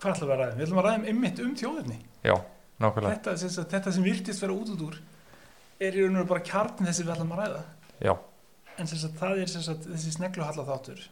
hvað 0.01 0.13
ætlum 0.13 0.29
við 0.29 0.35
að 0.35 0.41
ræða? 0.43 0.55
Við 0.55 0.67
ætlum 0.67 0.81
að 0.81 0.87
ræða 0.87 1.01
um 1.01 1.09
einmitt 1.11 1.41
um 1.43 1.57
þjóðirni 1.61 1.99
já 2.25 2.35
nákvæmlega. 2.81 3.17
Þetta, 3.17 3.35
sem, 3.41 3.51
sagt, 3.55 3.73
þetta 3.75 3.95
sem 3.95 4.05
virtist 4.05 4.43
vera 4.43 4.55
út 4.55 4.71
út 4.75 4.87
úr 4.89 5.01
er 5.85 5.97
í 5.97 6.05
raun 6.05 6.21
og 6.21 6.31
bara 6.31 6.45
kjarnin 6.45 6.89
þessi 6.89 7.05
við 7.05 7.13
ætlum 7.15 7.35
að 7.35 7.43
ræða. 7.43 7.61
Já, 8.03 8.13
en 8.75 8.89
sem 8.91 8.99
sagt, 8.99 9.19
það 9.21 9.43
er 9.43 9.53
sem 9.53 9.65
sagt, 9.65 9.87
þessi 9.91 10.15
snegluhalla 10.17 10.67
þáttur 10.67 11.05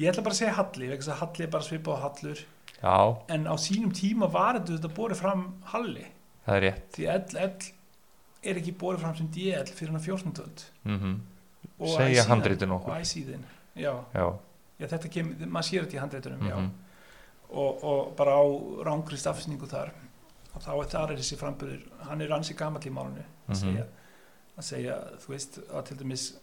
ég 0.00 0.08
ætla 0.08 0.24
bara 0.24 0.34
að 0.34 0.40
segja 0.40 0.56
halli 0.56 0.88
vegna 0.88 1.02
þess 1.02 1.12
að 1.12 1.20
halli 1.20 1.44
er 1.44 1.52
bara 1.52 1.66
svipað 1.66 1.98
á 2.00 2.04
hallur. 2.06 2.42
Já, 2.82 2.96
en 3.34 3.46
á 3.46 3.54
sínum 3.60 3.92
tíma 3.94 4.28
var 4.32 4.58
þetta 4.62 4.90
borið 4.96 5.20
fram 5.20 5.44
halli. 5.72 6.06
Það 6.46 6.56
er 6.56 6.64
rétt. 6.66 6.86
Því 6.96 7.08
L, 7.12 7.26
L 7.42 7.52
er 8.42 8.54
ekki 8.60 8.72
borið 8.78 9.00
fram 9.04 9.16
sem 9.16 9.28
DL 9.34 9.66
fyrir 9.72 9.92
hann 9.92 10.00
að 10.00 10.06
14. 10.08 10.42
öld. 10.44 10.64
Mm 10.84 11.20
Og 11.78 11.88
Segja 11.96 12.22
æ 12.22 12.24
síðan- 12.24 12.28
handritin 12.28 12.70
okkur. 12.74 12.90
og 12.92 13.00
æsíðin 13.00 13.42
já, 13.76 13.92
Já, 14.14 14.38
já, 14.78 14.86
þetta 14.86 15.08
kemur, 15.10 15.34
maður 15.46 15.66
sér 15.68 15.82
þetta 15.86 15.96
í 15.96 16.00
handritunum 16.02 16.48
já. 16.48 16.56
Mhm, 16.56 16.70
og, 17.50 17.84
og 17.84 18.16
bara 18.16 18.32
á 18.38 18.44
rángri 18.86 19.16
stafsningu 19.18 19.66
þar 19.66 19.90
og 20.54 20.62
þá 20.62 20.70
er 20.82 21.10
er 21.12 21.16
þessi 21.16 21.36
framburður 21.38 21.82
hann 22.08 22.20
er 22.20 22.28
ansi 22.32 22.54
gamall 22.54 22.82
í 22.82 22.90
málunni 22.90 23.24
að 23.48 23.48
Mhm. 23.48 23.60
segja, 23.62 23.86
að 24.58 24.64
segja 24.64 24.96
þú 25.18 25.28
veist 25.28 25.58
að 25.70 25.84
til 25.86 25.96
dæmis 25.96 26.34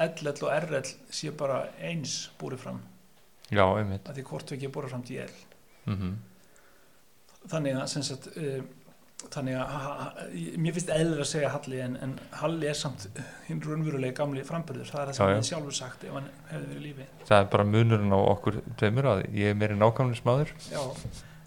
LL 0.00 0.44
og 0.44 0.50
RL 0.62 0.82
sé 1.10 1.30
bara 1.36 1.68
eins 1.80 2.30
búrið 2.38 2.58
fram. 2.58 2.80
Já, 3.50 3.64
einmitt. 3.78 4.04
Að 4.04 4.14
því 4.16 4.22
hvort 4.24 4.46
við 4.50 4.58
ekki 4.58 4.72
búrið 4.72 4.88
fram 4.90 5.02
DL 5.02 5.30
mm 5.86 6.16
þannig 7.48 7.76
að 7.78 7.86
sem 7.88 8.02
sagt 8.02 8.26
uh, 8.36 8.62
þannig 9.32 9.56
að 9.56 10.34
mér 10.60 10.74
finnst 10.76 10.90
eðlir 10.92 11.22
að 11.24 11.28
segja 11.30 11.48
Halli 11.54 11.78
en, 11.80 11.94
en 12.04 12.10
Halli 12.40 12.68
er 12.68 12.76
samt 12.76 13.06
hinn 13.46 13.62
raunverulega 13.64 14.14
gamli 14.20 14.42
framburður. 14.46 14.90
Það 14.92 15.00
er 15.00 15.08
það 15.08 15.16
sem 15.16 15.24
Já, 15.24 15.30
já. 15.30 15.36
hefði 15.38 15.48
sjálfur 15.50 15.76
sagt 15.78 16.04
ef 16.04 16.12
hann 16.18 16.28
hefði 16.50 16.68
verið 16.72 16.84
lífi. 16.84 17.06
Það 17.30 17.40
er 17.40 17.48
bara 17.54 17.66
munurinn 17.70 18.12
á 18.12 18.20
okkur 18.20 18.58
tveimur 18.82 19.08
að 19.14 19.22
ég 19.40 19.50
er 19.54 19.58
meiri 19.62 19.78
nákvæmnismadur 19.80 20.52
Já, 20.68 20.82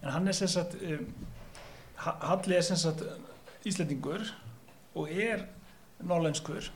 en 0.02 0.10
hann 0.16 0.28
er 0.34 0.38
sem 0.40 0.52
sagt 0.56 0.76
um, 0.82 1.06
Ha- 2.00 2.18
Halli 2.32 2.56
er 2.58 2.64
sem 2.64 2.78
sagt 2.80 3.04
Íslendingur 3.68 4.26
og 4.98 5.10
er 5.12 5.46
nálenskur 6.08 6.70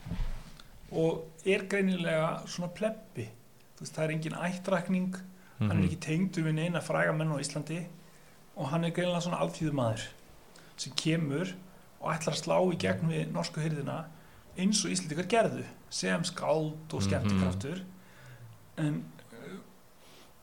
og 0.94 1.24
er 1.48 1.64
greinilega 1.68 2.42
svona 2.46 2.68
plebbi. 2.76 3.24
Þú 3.74 3.82
veist, 3.86 3.94
það 3.96 4.04
er 4.04 4.12
engin 4.14 4.36
ættrakning 4.46 5.14
hann 5.58 5.70
er 5.70 5.74
Mhm. 5.80 5.86
ekki 5.88 6.00
tengdur 6.06 6.44
við 6.46 6.54
neina 6.60 6.80
fræga 6.84 7.12
menn 7.16 7.32
á 7.34 7.38
Íslandi 7.40 7.80
og 8.56 8.68
hann 8.70 8.84
er 8.84 8.90
greinilega 8.94 9.22
svona 9.26 9.40
alþýðu 9.42 9.72
maður 9.72 10.04
sem 10.76 10.92
kemur 10.98 11.54
og 12.00 12.12
ætlar 12.12 12.34
að 12.34 12.42
slá 12.42 12.58
í 12.72 12.76
gegn 12.78 13.08
við 13.08 13.32
norsku 13.32 13.60
hyrðina 13.64 14.04
eins 14.58 14.84
og 14.84 14.90
Íslandikar 14.94 15.26
gerðu 15.30 15.64
sem 15.90 16.24
skáld 16.24 16.92
og 16.94 17.00
Mhm. 17.00 17.06
skemmtikraftur. 17.08 17.82
En 18.78 19.04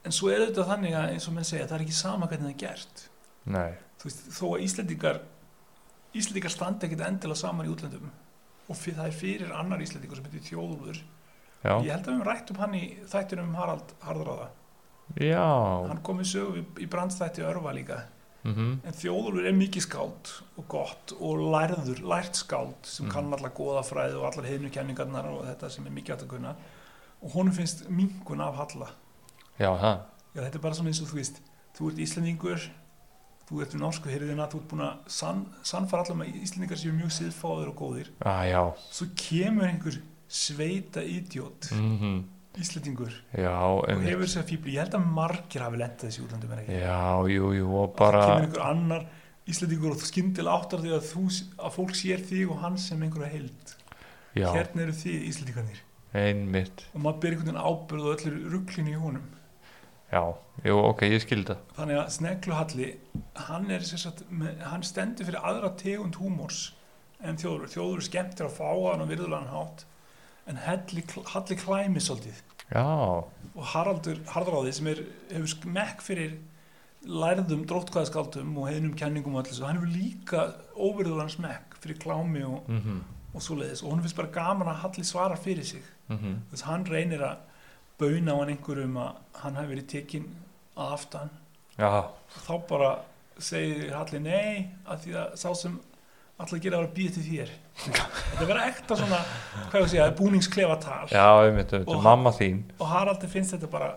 en 0.05 0.11
svo 0.11 0.29
er 0.33 0.47
þetta 0.47 0.65
þannig 0.65 0.95
að 0.97 1.11
eins 1.13 1.27
og 1.27 1.33
menn 1.35 1.43
segja 1.45 1.67
það 1.67 1.75
er 1.79 1.83
ekki 1.85 1.93
sama 1.93 2.27
hvernig 2.27 2.47
það 2.47 2.55
er 2.55 2.67
gert. 2.67 3.09
Nei, 3.45 3.71
þú 3.99 4.03
veist, 4.09 4.23
þó 4.33 4.45
að 4.55 4.63
Íslendingar 4.65 5.19
Íslendingar 6.13 6.51
standa 6.51 6.87
ekkit 6.87 7.03
endilega 7.07 7.37
saman 7.37 7.65
í 7.67 7.69
útlöndum 7.71 8.09
og 8.69 8.75
það 8.75 9.05
er 9.05 9.11
fyrir 9.11 9.51
annar 9.55 9.79
Íslendingur 9.79 10.15
sem 10.15 10.25
heitir 10.25 10.47
Þjóðúlfur. 10.49 11.01
Já, 11.63 11.75
ég 11.85 11.91
held 11.91 12.05
að 12.05 12.09
við 12.09 12.15
höfum 12.17 12.25
rætt 12.27 12.51
um 12.51 12.57
hann 12.57 12.73
í 12.73 12.97
þættinum 13.05 13.43
um 13.51 13.53
Harald 13.55 13.93
Harðráða 14.01 14.47
já. 15.21 15.87
Hann 15.87 16.01
kom 16.03 16.19
í 16.19 16.23
sögu 16.25 16.57
í, 16.57 16.65
í 16.83 16.87
brandstætti 16.89 17.43
örfa 17.45 17.73
líka 17.75 18.03
mhm, 18.43 18.79
en 18.85 18.93
Þjóðúlfur 18.93 19.45
er 19.47 19.53
mikið 19.53 19.81
skáld 19.85 20.31
og 20.57 20.67
gott 20.67 21.13
og 21.19 21.37
lærður, 21.53 22.01
lært 22.01 22.35
skáld 22.35 22.75
sem 22.83 23.05
Mhm. 23.05 23.11
kann 23.13 23.33
allar 23.33 23.51
goðafræði 23.51 24.15
og 24.17 24.25
allar 24.31 24.45
heiðnukenningarnar 24.49 25.25
og 25.29 25.45
þetta 25.45 25.69
sem 25.71 25.85
er 25.87 25.91
mikið 25.91 26.15
átt 26.15 26.23
að 26.25 26.27
kunna. 26.35 26.55
Og 27.23 27.31
honum 27.31 27.53
finnst 27.53 27.89
mingun 27.89 28.41
af 28.41 28.55
Halla. 28.55 28.89
Já, 29.59 29.77
Já, 30.33 30.41
þetta 30.41 30.55
er 30.55 30.59
bara 30.61 30.73
svona 30.73 30.89
eins 30.89 31.01
og 31.01 31.07
þú 31.07 31.15
veist, 31.19 31.41
þú 31.77 31.89
ert 31.91 31.97
Íslendingur, 31.99 32.69
þú 33.49 33.61
ert 33.61 33.73
við 33.75 33.79
norsku 33.81 34.09
hyrðina, 34.09 34.47
þú 34.49 34.55
ert 34.61 34.67
búin 34.69 34.81
að 34.87 34.97
sann, 35.07 35.45
sannfara 35.61 36.03
allar 36.05 36.17
með 36.25 36.41
Íslendingar 36.41 36.77
séu 36.79 36.93
mjög 36.93 37.11
siðfáður 37.11 37.67
og 37.67 37.75
góðir. 37.75 38.07
ah, 38.25 38.45
Svo 38.89 39.05
kemur 39.15 39.67
einhver 39.67 40.01
sveita 40.29 41.03
idiot, 41.03 41.67
mhm, 41.71 41.77
Íslendingur, 41.77 42.23
já, 43.37 43.53
og 43.55 43.85
hefur 44.05 44.25
þess 44.25 44.39
að 44.41 44.49
fíbli. 44.51 44.73
Ég 44.75 44.83
held 44.85 44.97
að 44.99 45.05
margir 45.19 45.63
hafi 45.65 45.79
lendið 45.81 46.07
þessi 46.09 46.23
útlandum 46.25 46.55
en 46.55 46.63
ekki. 46.63 46.79
Já, 46.81 47.03
jú, 47.35 47.51
jú, 47.57 47.67
og 47.71 47.83
Og 47.85 47.93
bara 47.99 48.23
það 48.25 48.31
kemur 48.33 48.47
einhver 48.49 48.65
annar 48.69 49.05
Íslendingur 49.51 49.95
og 49.95 50.01
þú 50.01 50.07
skyndilega 50.11 50.57
áttar 50.59 50.83
því 50.83 50.91
að, 50.97 51.05
þú, 51.11 51.23
að 51.65 51.77
fólk 51.77 51.95
sér 51.97 52.25
þig 52.29 52.51
og 52.53 52.59
hann 52.61 52.75
sem 52.77 53.01
einhverja 53.07 53.31
heild. 53.33 53.71
Já, 54.37 54.47
Hérna 54.53 54.83
eru 54.85 54.93
þið 54.95 55.25
Íslendingarnir. 55.31 55.79
einmitt 56.11 56.83
og 56.91 57.03
maður 57.05 57.21
byrja 57.23 57.37
einhvern 57.37 57.55
veginn 57.55 57.65
ábyrð 57.71 58.05
og 58.07 58.13
öllir 58.17 58.33
rugglinu 58.51 58.91
í 58.91 58.99
honum 58.99 59.27
já, 60.11 60.23
jú, 60.67 60.73
ok, 60.89 61.03
ég 61.07 61.23
skildi 61.23 61.53
það 61.53 61.75
þannig 61.77 61.99
að 62.01 62.09
Snegluhalli 62.17 62.87
hann, 63.47 63.69
hann 64.73 64.83
stendur 64.83 65.29
fyrir 65.29 65.39
aðra 65.39 65.69
tegund 65.79 66.19
húmors 66.19 66.59
en 67.23 67.39
þjóður 67.39 67.71
þjóður 67.71 68.01
er 68.01 68.07
skemmtir 68.09 68.49
að 68.49 68.57
fá 68.57 68.67
hann 68.89 69.05
og 69.05 69.11
virðulegan 69.13 69.51
hátt 69.53 69.85
en 70.49 70.61
Halli, 70.65 71.03
Halli 71.33 71.57
klæmi 71.59 72.01
svolítið. 72.03 72.39
Já, 72.71 72.85
og 73.51 73.65
Haraldur 73.73 74.21
Harðráði 74.31 74.73
sem 74.77 74.87
er, 74.87 75.03
hefur 75.31 75.51
smekk 75.51 76.03
fyrir 76.05 76.37
lærðum 77.03 77.65
dróttkvæðaskáldum 77.67 78.53
og 78.61 78.69
heiðnum 78.69 78.93
kenningum 78.97 79.35
og 79.35 79.43
allir 79.43 79.57
svo, 79.57 79.67
hann 79.67 79.79
hefur 79.81 79.91
líka 79.91 80.43
óvirðulegan 80.77 81.33
smekk 81.33 81.77
fyrir 81.81 81.99
klámi 82.01 82.43
og, 82.45 82.69
mhm, 82.69 83.01
og 83.33 83.43
svoleiðis. 83.43 83.83
Og 83.83 83.91
hann 83.91 84.03
finnst 84.05 84.19
bara 84.19 84.33
gaman 84.35 84.71
að 84.71 84.81
Halli 84.85 85.03
svarar 85.07 85.41
fyrir 85.41 85.65
sig. 85.65 85.83
Mhm. 86.09 86.41
Þess 86.51 86.63
að 86.63 86.71
hann 86.71 86.85
reynir 86.85 87.21
að 87.25 87.37
bauna 87.99 88.33
á 88.33 88.39
hann 88.39 88.53
einhverjum 88.55 88.97
að 88.97 89.15
hann 89.43 89.55
hafi 89.55 89.73
verið 89.75 89.87
tekinn 89.87 90.29
að 90.77 90.93
aftan. 90.93 91.29
Já, 91.77 91.87
og 91.87 92.41
þá 92.47 92.67
bara 92.67 92.91
segir 93.39 93.93
Halli 93.95 94.19
nei 94.19 94.69
að 94.85 95.05
því 95.05 95.15
að 95.21 95.35
sá 95.35 95.53
sem 95.55 95.79
alltaf 96.39 96.61
gera 96.63 96.77
að 96.77 96.85
vera 96.85 96.93
býð 96.95 97.13
til 97.17 97.23
þér. 97.25 97.51
Þetta 97.81 98.45
verður 98.47 98.63
ekta 98.67 98.95
svona 98.97 99.19
hvað 99.71 99.75
ég 99.79 99.83
að 99.85 99.91
segja, 99.91 100.07
búningsklefa 100.17 100.77
tal. 100.81 101.07
Já, 101.11 101.25
einmitt, 101.45 101.73
einmitt, 101.73 101.87
Og- 101.95 102.03
mamma 102.03 102.31
þín. 102.31 102.63
Og 102.79 102.87
Haraldi 102.87 103.27
finnst 103.27 103.53
þetta 103.55 103.69
bara 103.71 103.91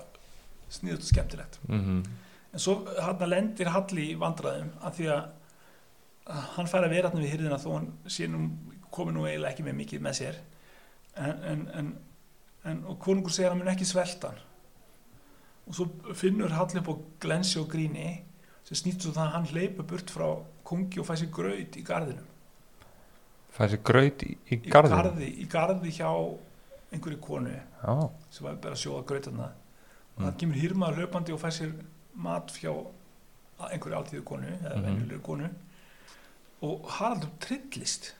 sniðut 0.70 0.98
og 1.04 1.08
skemmtilegt. 1.12 1.58
Mhm, 1.68 2.04
en 2.52 2.58
svo 2.58 2.76
hann 3.00 3.28
lendir 3.30 3.68
Halli 3.68 4.12
í 4.14 4.18
vandræðum 4.18 4.70
að 4.82 4.94
því 4.98 5.06
að 5.14 5.28
að 6.26 6.40
hann 6.56 6.66
fær 6.66 6.84
að 6.86 6.90
vera 6.90 7.10
hann 7.10 7.20
við 7.20 7.32
hyrðina 7.34 7.58
þó 7.60 7.72
hann 7.74 7.92
sé 8.08 8.26
nú 8.26 8.50
komið 8.90 9.12
nú 9.12 9.24
eiginlega 9.26 9.52
ekki 9.52 9.64
með 9.66 9.74
mikið 9.80 10.00
með 10.00 10.14
sér. 10.20 10.36
En, 11.16 11.42
en, 11.44 11.68
en, 11.74 11.96
en 12.64 12.84
og 12.88 12.98
konungur 12.98 13.30
segir 13.30 13.50
að 13.50 13.50
hann 13.54 13.58
mun 13.64 13.68
ekki 13.74 13.84
svelta 13.86 14.30
og 15.66 15.74
svo 15.74 15.86
finnur 16.14 16.50
Halli 16.52 16.80
upp 16.80 16.88
á 16.88 16.94
glensi 17.20 17.58
og 17.60 17.68
gríni 17.72 18.22
sem 18.64 18.76
snýtt 18.80 19.02
svo 19.04 19.12
það 19.12 19.26
að 19.26 19.32
hann 19.34 19.46
hleypa 19.52 19.82
burt 19.82 20.10
frá 20.10 20.28
kongi 20.64 21.00
og 21.00 21.06
fæ 21.06 21.14
sér 21.20 21.30
graut 21.30 21.76
í 21.76 21.82
garðinum. 21.84 22.26
Fæði 23.54 23.70
sér 23.76 23.82
graut 23.86 24.22
í, 24.26 24.30
í 24.50 24.56
í 24.56 24.70
garðinu 24.72 24.96
garði, 25.02 25.28
í 25.44 25.46
garði 25.52 25.90
hjá 25.98 26.08
einhverju 26.94 27.20
konu 27.20 27.52
já, 27.54 28.10
sem 28.30 28.46
var 28.46 28.56
bara 28.62 28.74
að 28.74 28.82
sjóða 28.84 29.04
grautarna 29.10 29.50
og 29.50 29.60
Mm. 30.22 30.26
það 30.28 30.36
kemur 30.38 30.58
hýrmaður 30.62 30.98
hlaupandi 31.00 31.32
og 31.34 31.40
fær 31.42 31.50
sér 31.56 31.70
mat 32.14 32.52
hjá 32.62 32.70
einhverju 33.70 33.96
altíðu 33.98 34.24
konu 34.24 34.46
eða 34.46 34.76
Mhm. 34.76 34.84
venjulegur 34.84 35.22
konu. 35.22 35.48
Og 36.62 36.84
Haraldur 36.88 37.30
trillist. 37.40 38.12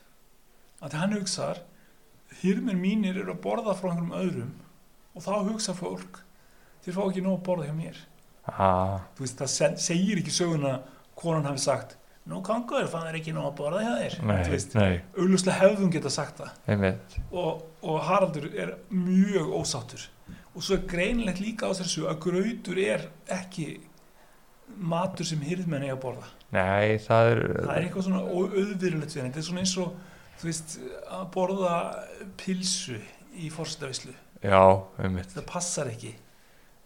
Að 0.81 0.91
hann 0.93 1.13
hugsar 1.13 1.61
hýrmir 2.41 2.75
mínir 2.75 3.15
eru 3.17 3.33
að 3.33 3.41
borða 3.41 3.73
frá 3.75 3.91
einhverjum 3.91 4.11
öðrum. 4.11 4.51
Og 5.15 5.21
þá 5.23 5.49
hugsa 5.49 5.73
fólk 5.73 6.19
þeir 6.83 6.93
fá 6.93 7.01
ekki 7.09 7.21
nóg 7.23 7.39
að 7.39 7.43
borða 7.47 7.65
hjá 7.69 7.75
mér 7.75 7.95
ah, 8.51 8.99
veist 9.19 9.41
það 9.41 9.77
segir 9.81 10.21
ekki 10.21 10.33
söguna 10.33 10.79
konan 11.17 11.47
hafi 11.49 11.63
sagt 11.63 11.95
nú 12.29 12.41
kongur 12.45 12.87
fann 12.89 13.05
þeir 13.05 13.19
ekki 13.19 13.33
nóg 13.35 13.51
að 13.51 13.57
borða 13.59 13.81
hjá 13.83 13.91
þér. 13.99 14.15
Augljóslega 15.13 15.57
hefðum 15.59 15.91
geta 15.93 16.11
sagt 16.13 16.41
það. 16.41 16.55
Og, 17.29 17.65
og 17.85 17.99
Haraldur 18.07 18.47
er 18.49 18.71
mjög 18.89 19.51
ósáttur. 19.59 20.07
Og 20.55 20.63
svo 20.65 20.79
er 20.79 20.87
greinilegt 20.89 21.43
líka 21.43 21.69
á 21.69 21.77
þessu 21.77 22.07
að 22.09 22.23
grautur 22.25 22.81
er 22.81 23.05
ekki 23.35 23.67
matur 24.75 25.27
sem 25.29 25.43
hyrðmenn 25.45 25.85
eiga 25.85 25.99
að 25.99 26.01
borða. 26.07 26.31
Nei, 26.55 26.97
það 27.03 27.29
er, 27.29 27.41
það 27.59 27.71
er 27.75 27.85
eitthvað 27.85 28.07
svona 28.07 28.23
auðvirulegt 28.25 29.15
þetta 29.15 29.41
er 29.41 29.47
svona 29.49 29.61
eins 29.61 29.77
og 29.83 29.95
veist, 30.41 30.77
að 31.11 31.25
borða 31.35 31.75
pilsu 32.39 32.97
í 33.35 33.49
forstavislu 33.53 34.13
já, 34.41 34.61
einmitt. 35.01 35.33
Það 35.35 35.47
passar 35.49 35.91
ekki 35.91 36.13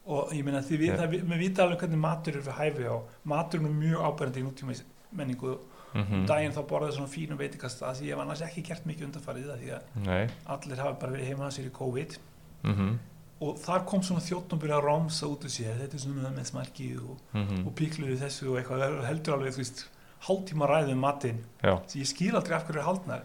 og 0.10 0.32
ég 0.34 0.46
meina 0.46 0.62
því 0.66 0.78
við, 0.82 0.92
Já. 0.92 0.96
það, 1.04 1.12
við 1.30 1.42
vita 1.44 1.66
alveg 1.66 1.84
hvernig 1.84 2.02
matur 2.02 2.38
er 2.40 2.46
við 2.46 2.56
hæfi 2.58 2.88
á. 2.90 2.98
Maturinn 3.30 3.70
er 3.70 3.76
mjög 3.78 4.08
ábærandi 4.08 4.42
í 4.42 4.46
nútíma 4.48 4.78
menningu 5.20 5.52
mhm, 5.94 6.24
daginn 6.30 6.56
þá 6.56 6.62
borðaði 6.70 6.96
svona 6.98 7.12
fínum 7.12 7.40
veitikasta 7.40 7.94
því 7.98 8.10
ég 8.10 8.16
hef 8.16 8.24
annars 8.24 8.42
ekki 8.46 8.64
gert 8.66 8.88
mikið 8.90 9.10
undanfarið 9.10 9.52
það 9.52 9.62
því 9.62 9.72
að 9.76 10.00
nei. 10.08 10.24
allir 10.56 10.82
hafa 10.84 10.98
bara 11.04 11.16
verið 11.16 11.30
heima 11.30 11.52
sér 11.54 11.70
í 11.70 11.76
COVID. 11.78 12.18
Mhm, 12.66 12.98
og 13.46 13.62
þar 13.62 13.86
kom 13.88 14.02
svona 14.04 14.26
þjóttn 14.26 14.58
og 14.58 14.64
byrja 14.64 14.80
að 14.80 14.88
rámsa 14.90 15.30
út 15.30 15.46
úr 15.46 15.54
sér. 15.54 15.78
Þetta 15.84 15.96
er 15.96 16.04
svona 16.04 16.34
með 16.34 16.50
smarkið 16.50 16.98
og, 17.06 17.22
mhm, 17.38 17.62
og 17.70 17.78
píklur 17.78 18.10
í 18.16 18.18
þessu 18.20 18.50
og 18.50 18.60
eitthvað. 18.60 18.98
Og 18.98 19.06
heldur 19.08 19.38
alveg, 19.38 19.56
þú 19.56 19.64
veist, 19.64 19.86
hálftíma 20.26 20.68
ræðum 20.68 20.98
um 20.98 21.06
matinn. 21.06 21.40
Sem 21.62 22.02
ég 22.02 22.10
skil 22.10 22.34
aldrei 22.34 22.58
af 22.58 22.66
hverju 22.68 22.82
er 22.82 22.90
haldnar. 22.90 23.24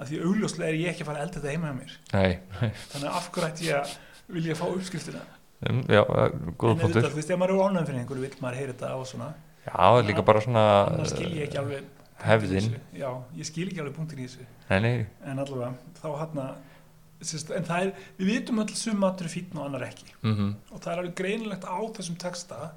Að 0.00 0.12
því 0.12 0.20
augljóslega 0.28 0.68
er 0.70 0.78
ég 0.78 0.92
ekki 0.92 1.02
að 1.02 1.10
fara 1.10 1.18
að 1.18 1.26
elda 1.26 1.40
þetta 1.40 1.56
heima 1.56 1.72
hjá 1.72 1.76
mér. 1.80 1.96
Nei, 2.14 2.70
þannig 2.92 3.08
að 3.10 3.18
af 3.18 3.26
hverju 3.34 3.48
ætti 3.50 3.66
ég 3.66 3.80
að 3.80 3.98
vilja 4.30 4.56
fá 4.56 4.66
uppskriftina 4.70 5.24
um, 5.68 5.82
já, 5.86 6.00
eh, 6.00 6.34
góða 6.56 6.72
en 6.74 6.82
punktur. 6.82 7.02
auðvitað, 7.02 7.10
þú 7.10 7.20
veist, 7.20 7.30
ef 7.30 7.38
maður 7.42 7.54
er 7.54 7.62
ánægum 7.68 7.86
fyrir 7.90 8.00
einhverju 8.00 8.24
vill 8.26 8.40
maður 8.40 8.60
heyra 8.60 8.72
þetta 8.74 8.90
og 8.96 9.06
svona. 9.10 9.30
Já, 9.66 9.72
það 9.76 10.06
líka 10.08 10.24
bara 10.24 10.40
svona 10.46 10.64
annars 10.88 11.14
skil 11.14 11.30
ég 11.36 11.46
ekki 11.48 11.60
alveg 11.60 11.84
punktinn 11.84 12.20
í 12.20 12.30
hefðin. 12.30 12.74
já, 12.96 13.10
ég 13.36 13.46
skil 13.50 13.68
ekki 13.68 13.80
alveg 13.84 13.96
punktin 13.96 14.18
í 14.18 14.26
þessu. 14.28 14.46
Nei, 14.70 14.80
nei, 14.80 15.06
en 15.24 15.38
allavega, 15.38 15.72
þá 16.00 16.08
hann 16.18 16.44
en 17.20 17.64
það 17.68 17.80
er, 17.84 17.90
við 18.18 18.26
vitum 18.32 18.62
öll 18.62 18.74
sum 18.74 18.96
matur 18.96 19.26
er 19.28 19.34
fítn 19.34 19.58
og 19.60 19.66
annar 19.66 19.82
ekki. 19.90 20.06
Mhm. 20.22 20.54
Og 20.72 20.80
það 20.80 20.92
er 20.92 21.02
alveg 21.02 21.14
greinilegt 21.14 21.64
á 21.68 21.76
þessum 21.92 22.16
texta 22.16 22.70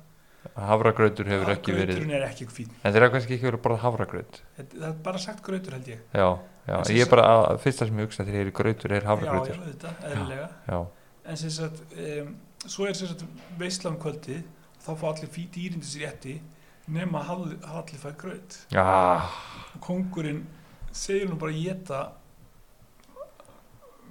havragrautur 0.59 1.27
hefur 1.29 1.51
ekki 1.53 1.73
verið 1.75 1.97
grauturinn 1.97 2.15
er 2.17 2.25
ekki 2.27 2.47
fítn 2.51 2.73
en 2.83 2.93
þeir 2.93 3.05
eru 3.05 3.13
kannski 3.15 3.37
ekki 3.37 3.47
verið 3.47 3.77
havragraut 3.83 4.39
Þetta- 4.57 4.79
það 4.81 4.87
er 4.89 4.97
bara 5.05 5.17
sagt 5.17 5.43
grautur 5.43 5.71
held 5.77 5.87
ég. 5.87 5.99
Já, 6.13 6.27
já, 6.67 6.75
En 6.77 6.95
ég 6.95 7.01
er 7.05 7.09
bara 7.09 7.57
fyrsta 7.57 7.87
sem 7.87 7.97
ég 7.97 8.07
hugsa 8.07 8.25
þegar 8.25 8.41
ég 8.43 8.47
er 8.47 8.51
grautur 8.51 8.91
er 8.91 9.01
já, 9.01 9.03
já, 9.03 9.07
havragrautur 9.07 9.57
þetta, 9.71 9.93
eðlilega 10.09 10.49
já, 10.67 10.85
en 11.25 11.37
sem 11.39 11.53
sagt, 11.53 11.83
um, 11.95 12.33
svo 12.65 12.87
er 12.87 12.97
sem 12.97 13.11
sagt 13.11 13.23
veislam 13.59 13.99
kvöldið, 14.01 14.43
þá 14.83 14.91
fá 14.99 15.07
allir 15.11 15.31
fí 15.31 15.47
dýrindi 15.51 15.87
sér 15.87 16.09
rétti 16.09 16.39
nema 16.91 17.23
Halli, 17.23 17.55
Halli 17.63 17.97
fær 17.97 18.15
já, 18.71 18.83
og 19.73 19.79
kongurinn 19.81 20.43
segir 20.91 21.29
nú 21.29 21.37
bara 21.39 21.55
geta 21.55 22.01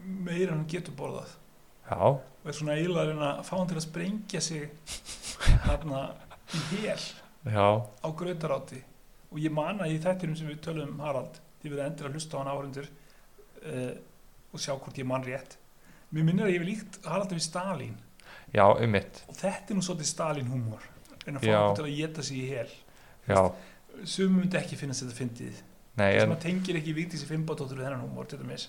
meira 0.02 0.52
en 0.52 0.62
hann 0.62 0.68
getur 0.68 0.94
borðað. 0.96 1.36
Já, 1.86 1.98
og 2.00 2.48
er 2.48 2.56
svona 2.56 2.76
eiginlega 2.78 3.04
að 3.04 3.10
reyna 3.12 3.28
að 3.36 3.44
fá 3.46 3.52
hann 3.58 3.68
til 3.68 3.76
að 3.76 3.86
sprengja 3.86 4.40
sig 4.40 4.70
hérna 5.66 6.02
í 6.56 6.62
hel 6.72 6.98
já, 7.44 7.66
á 7.86 8.08
grautaráti. 8.08 8.82
Og 9.32 9.40
ég 9.40 9.52
man 9.52 9.80
að 9.80 9.94
í 9.94 10.00
þættinum 10.02 10.36
sem 10.36 10.48
við 10.48 10.62
tölum 10.64 10.96
um 10.96 11.04
Harald 11.04 11.38
þið 11.62 11.74
verða 11.74 11.86
endur 11.90 12.08
að 12.08 12.16
hlusta 12.16 12.36
á 12.36 12.40
hann 12.40 12.52
áhörundur 12.52 12.88
uh, 12.88 13.94
og 14.52 14.60
sjá 14.60 14.74
hvort 14.74 14.98
ég 14.98 15.08
man 15.08 15.24
rétt 15.24 15.58
mér 16.12 16.24
minnir 16.28 16.46
að 16.48 16.52
ég 16.54 16.60
hef 16.62 16.68
líkt 16.68 16.98
Harald 17.08 17.32
við 17.32 17.44
Stalin 17.46 17.96
já, 18.52 18.64
um 18.68 18.90
mitt 18.92 19.22
og 19.28 19.36
þetta 19.38 19.72
er 19.72 19.78
nú 19.78 19.84
svolítið 19.86 20.10
Stalin 20.12 20.50
humor 20.52 20.82
en 21.26 21.38
að 21.38 21.46
hann 21.52 21.76
til 21.78 21.84
að 21.86 21.96
geta 21.96 22.22
sig 22.26 22.38
í 22.42 22.48
hel. 22.50 22.70
Sumum 24.08 24.40
myndi 24.42 24.56
ekki 24.58 24.76
finnast 24.80 25.04
þetta 25.04 25.14
fyndið. 25.14 25.58
En 26.02 26.32
að 26.32 26.38
tengir 26.42 26.78
ekki 26.80 26.94
Vigdísi 26.96 27.26
Finnbátóttur 27.28 27.76
við 27.78 27.84
þennan 27.86 28.00
humor 28.06 28.26
til 28.26 28.38
dæmis. 28.40 28.64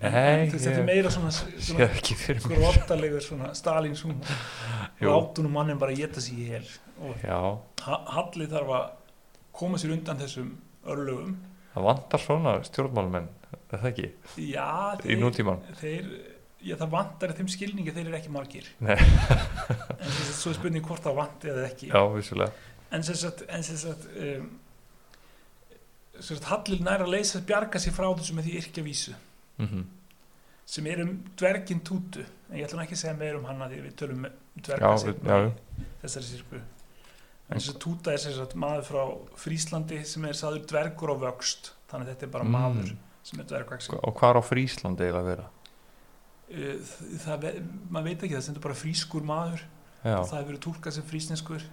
Nei, 0.00 0.10
en, 0.10 0.50
þetta 0.52 0.70
er 0.80 0.84
meira 0.88 1.10
svona, 1.12 1.30
svona 1.32 1.86
svona 3.24 3.50
Stalins 3.56 4.02
humor 4.04 4.30
Jú. 5.00 5.10
látunum 5.12 5.52
mannin 5.52 5.78
bara 5.80 5.92
geta 5.96 6.20
sig 6.24 6.38
í 6.40 6.46
hel. 6.54 6.64
Og 7.00 7.14
Ha- 7.84 8.04
Halli 8.16 8.46
þarf 8.50 8.72
að 8.76 8.86
koma 9.56 9.78
sér 9.80 9.92
undan 9.96 10.18
þessum 10.20 10.50
örlögum. 10.88 11.36
Það 11.74 11.86
vantar 11.86 12.18
svona 12.24 12.54
stjórnmálumenn 12.66 13.28
er 13.70 13.78
það 13.78 13.88
ekki, 13.92 14.08
já, 14.50 14.66
í 14.98 15.06
þeir, 15.06 15.20
nútíman 15.22 15.60
þeir 15.78 16.08
já, 16.64 16.74
það 16.80 16.90
vantar 16.94 17.32
þeim 17.38 17.48
skilningi 17.52 17.94
þeir 17.96 18.06
eru 18.10 18.18
ekki 18.18 18.32
margir. 18.34 18.66
En 18.80 18.98
sem 18.98 20.24
sagt, 20.26 20.40
svo 20.40 20.52
er 20.52 20.58
spurning 20.58 20.84
hvort 20.86 21.04
það 21.06 21.18
vanti 21.20 21.52
eða 21.52 21.66
ekki. 21.68 21.90
Já, 21.92 22.02
vissulega. 22.14 22.66
En 22.90 23.04
sem 23.06 23.14
sagt 23.20 24.08
um, 24.16 24.50
Hallil 26.50 26.82
nær 26.84 27.04
að 27.06 27.14
leysa 27.14 27.40
bjarga 27.46 27.80
sér 27.80 27.94
frá 27.96 28.08
þessu 28.18 28.34
með 28.36 28.48
því 28.50 28.56
yrkja 28.60 28.82
vísu 28.84 29.14
mhm, 29.62 29.86
sem 30.70 30.86
er 30.90 31.00
um 31.04 31.14
dvergin 31.38 31.80
Tútu. 31.86 32.24
En 32.50 32.58
ég 32.58 32.66
ætlum 32.66 32.82
ekki 32.84 32.98
að 32.98 33.02
segja 33.04 33.16
meir 33.18 33.38
um 33.38 33.46
hana 33.48 33.70
því 33.70 33.78
við 33.86 33.94
tölum 34.02 34.26
um 34.28 34.64
dverga 34.66 34.90
í 34.98 35.86
þessari 36.02 36.28
sirpu 36.28 36.60
en 37.50 37.58
þess 37.58 37.72
að 37.72 37.78
Túta 37.82 38.12
er 38.14 38.20
sagt 38.22 38.54
maður 38.58 38.84
frá 38.86 39.00
Fríslandi 39.42 40.02
sem 40.06 40.26
er 40.28 40.36
saður 40.38 40.66
dvergur 40.70 41.14
á 41.14 41.16
vöxt. 41.24 41.72
Þannig 41.90 42.06
að 42.06 42.12
þetta 42.12 42.26
er 42.28 42.34
bara 42.36 42.44
Mm. 42.44 42.52
maður 42.54 42.92
sem 43.26 43.40
er 43.40 43.48
dvergvaxin 43.50 43.96
og 43.98 44.14
hvað 44.20 44.30
er 44.30 44.38
á 44.38 44.42
Fríslandi 44.50 45.06
eiginlega 45.08 45.24
að 45.24 45.30
vera 45.30 45.48
það, 46.50 47.36
ve- 47.44 47.56
maður 47.90 48.08
veit 48.10 48.24
ekki 48.26 48.36
það 48.36 48.44
stendur 48.46 48.64
bara 48.66 48.78
frískur 48.78 49.26
maður. 49.26 49.64
Það 50.02 50.30
hefur 50.34 50.48
verið 50.50 50.62
túlkað 50.66 50.96
sem 50.96 51.06
frísneskur. 51.10 51.64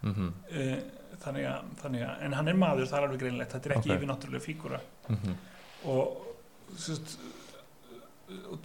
Mhm, 0.00 0.30
uh, 0.56 0.78
þannig, 1.20 1.44
að, 1.50 1.72
þannig 1.82 2.02
að 2.06 2.22
en 2.24 2.32
hann 2.38 2.48
er 2.48 2.56
maður, 2.56 2.86
það 2.88 2.98
er 2.98 3.06
alveg 3.06 3.20
greinlegt 3.20 3.52
þetta 3.52 3.68
er 3.68 3.74
ekki 3.74 3.80
Ok. 3.80 3.90
okay. 3.90 3.98
yfirnáttúrulega 3.98 4.44
fígura 4.46 4.78
mhm, 5.12 5.34
og 5.92 6.78
sérst, 6.80 7.16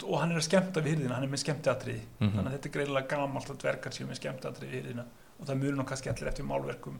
og 0.06 0.14
hann 0.22 0.32
er 0.32 0.38
að 0.40 0.46
skemmta 0.46 0.80
við 0.80 0.94
hyrðina, 0.94 1.18
hann 1.18 1.26
er 1.26 1.32
með 1.34 1.42
skemmtiatriði. 1.42 2.04
Þannig 2.20 2.32
mhm, 2.38 2.46
að 2.46 2.56
þetta 2.56 2.70
er 2.70 2.74
greinlega 2.78 3.10
gamalt 3.12 3.52
að 3.52 3.60
dvergar 3.64 3.96
séu 3.96 4.08
með 4.08 4.20
skemmtiatriði 4.22 4.72
við 4.72 4.80
hyrðina 4.80 5.04
og 5.36 5.50
það 5.50 5.60
mjög 5.60 5.76
nú 5.76 5.86
kannski 5.90 6.12
allir 6.12 6.30
eftir 6.32 6.48
málverkum 6.48 6.98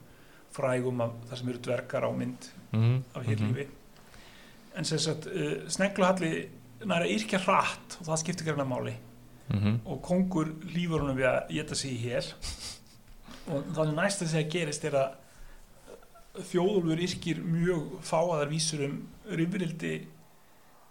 frægum 0.56 1.00
af 1.06 1.16
það 1.30 1.40
sem 1.40 1.50
eru 1.54 1.62
dvergar 1.64 2.04
á 2.04 2.10
mynd 2.20 2.48
mhm, 2.72 2.96
af 3.16 3.26
hýrlífi 3.30 3.66
en 4.76 4.84
sem 4.84 5.00
sagt 5.00 5.30
uh, 5.32 5.54
Snegluhalli 5.72 6.32
næra 6.86 7.06
yrkja 7.10 7.38
hratt 7.42 7.96
og 8.00 8.06
það 8.08 8.20
skiptir 8.22 8.46
græna 8.50 8.64
máli. 8.68 8.94
Mhm, 9.48 9.76
og 9.86 10.00
kongur 10.02 10.48
lífur 10.74 11.00
honum 11.04 11.16
við 11.18 11.28
að 11.30 11.52
geta 11.54 11.74
sig 11.78 11.92
í 11.94 12.00
hér 12.02 12.32
og 13.46 13.62
þannig 13.76 13.94
næsta 13.94 14.26
sem 14.26 14.40
það 14.40 14.50
gerist 14.50 14.84
er 14.88 14.96
að 14.98 15.14
þjóðulfur 16.50 17.02
yrkir 17.06 17.38
mjög 17.46 17.84
fáaðar 18.04 18.50
vísur 18.50 18.82
um 18.88 18.96
rifrildi 19.38 19.92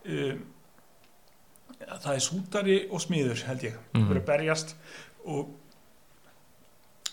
um, 0.07 0.39
það 1.85 2.13
er 2.15 2.23
sútari 2.23 2.77
og 2.89 3.01
smiður 3.03 3.43
held 3.49 3.61
ég, 3.67 3.75
það 3.75 3.99
Mhm. 3.99 4.07
verður 4.09 4.21
að 4.21 4.29
berjast 4.31 4.75
og 5.25 5.51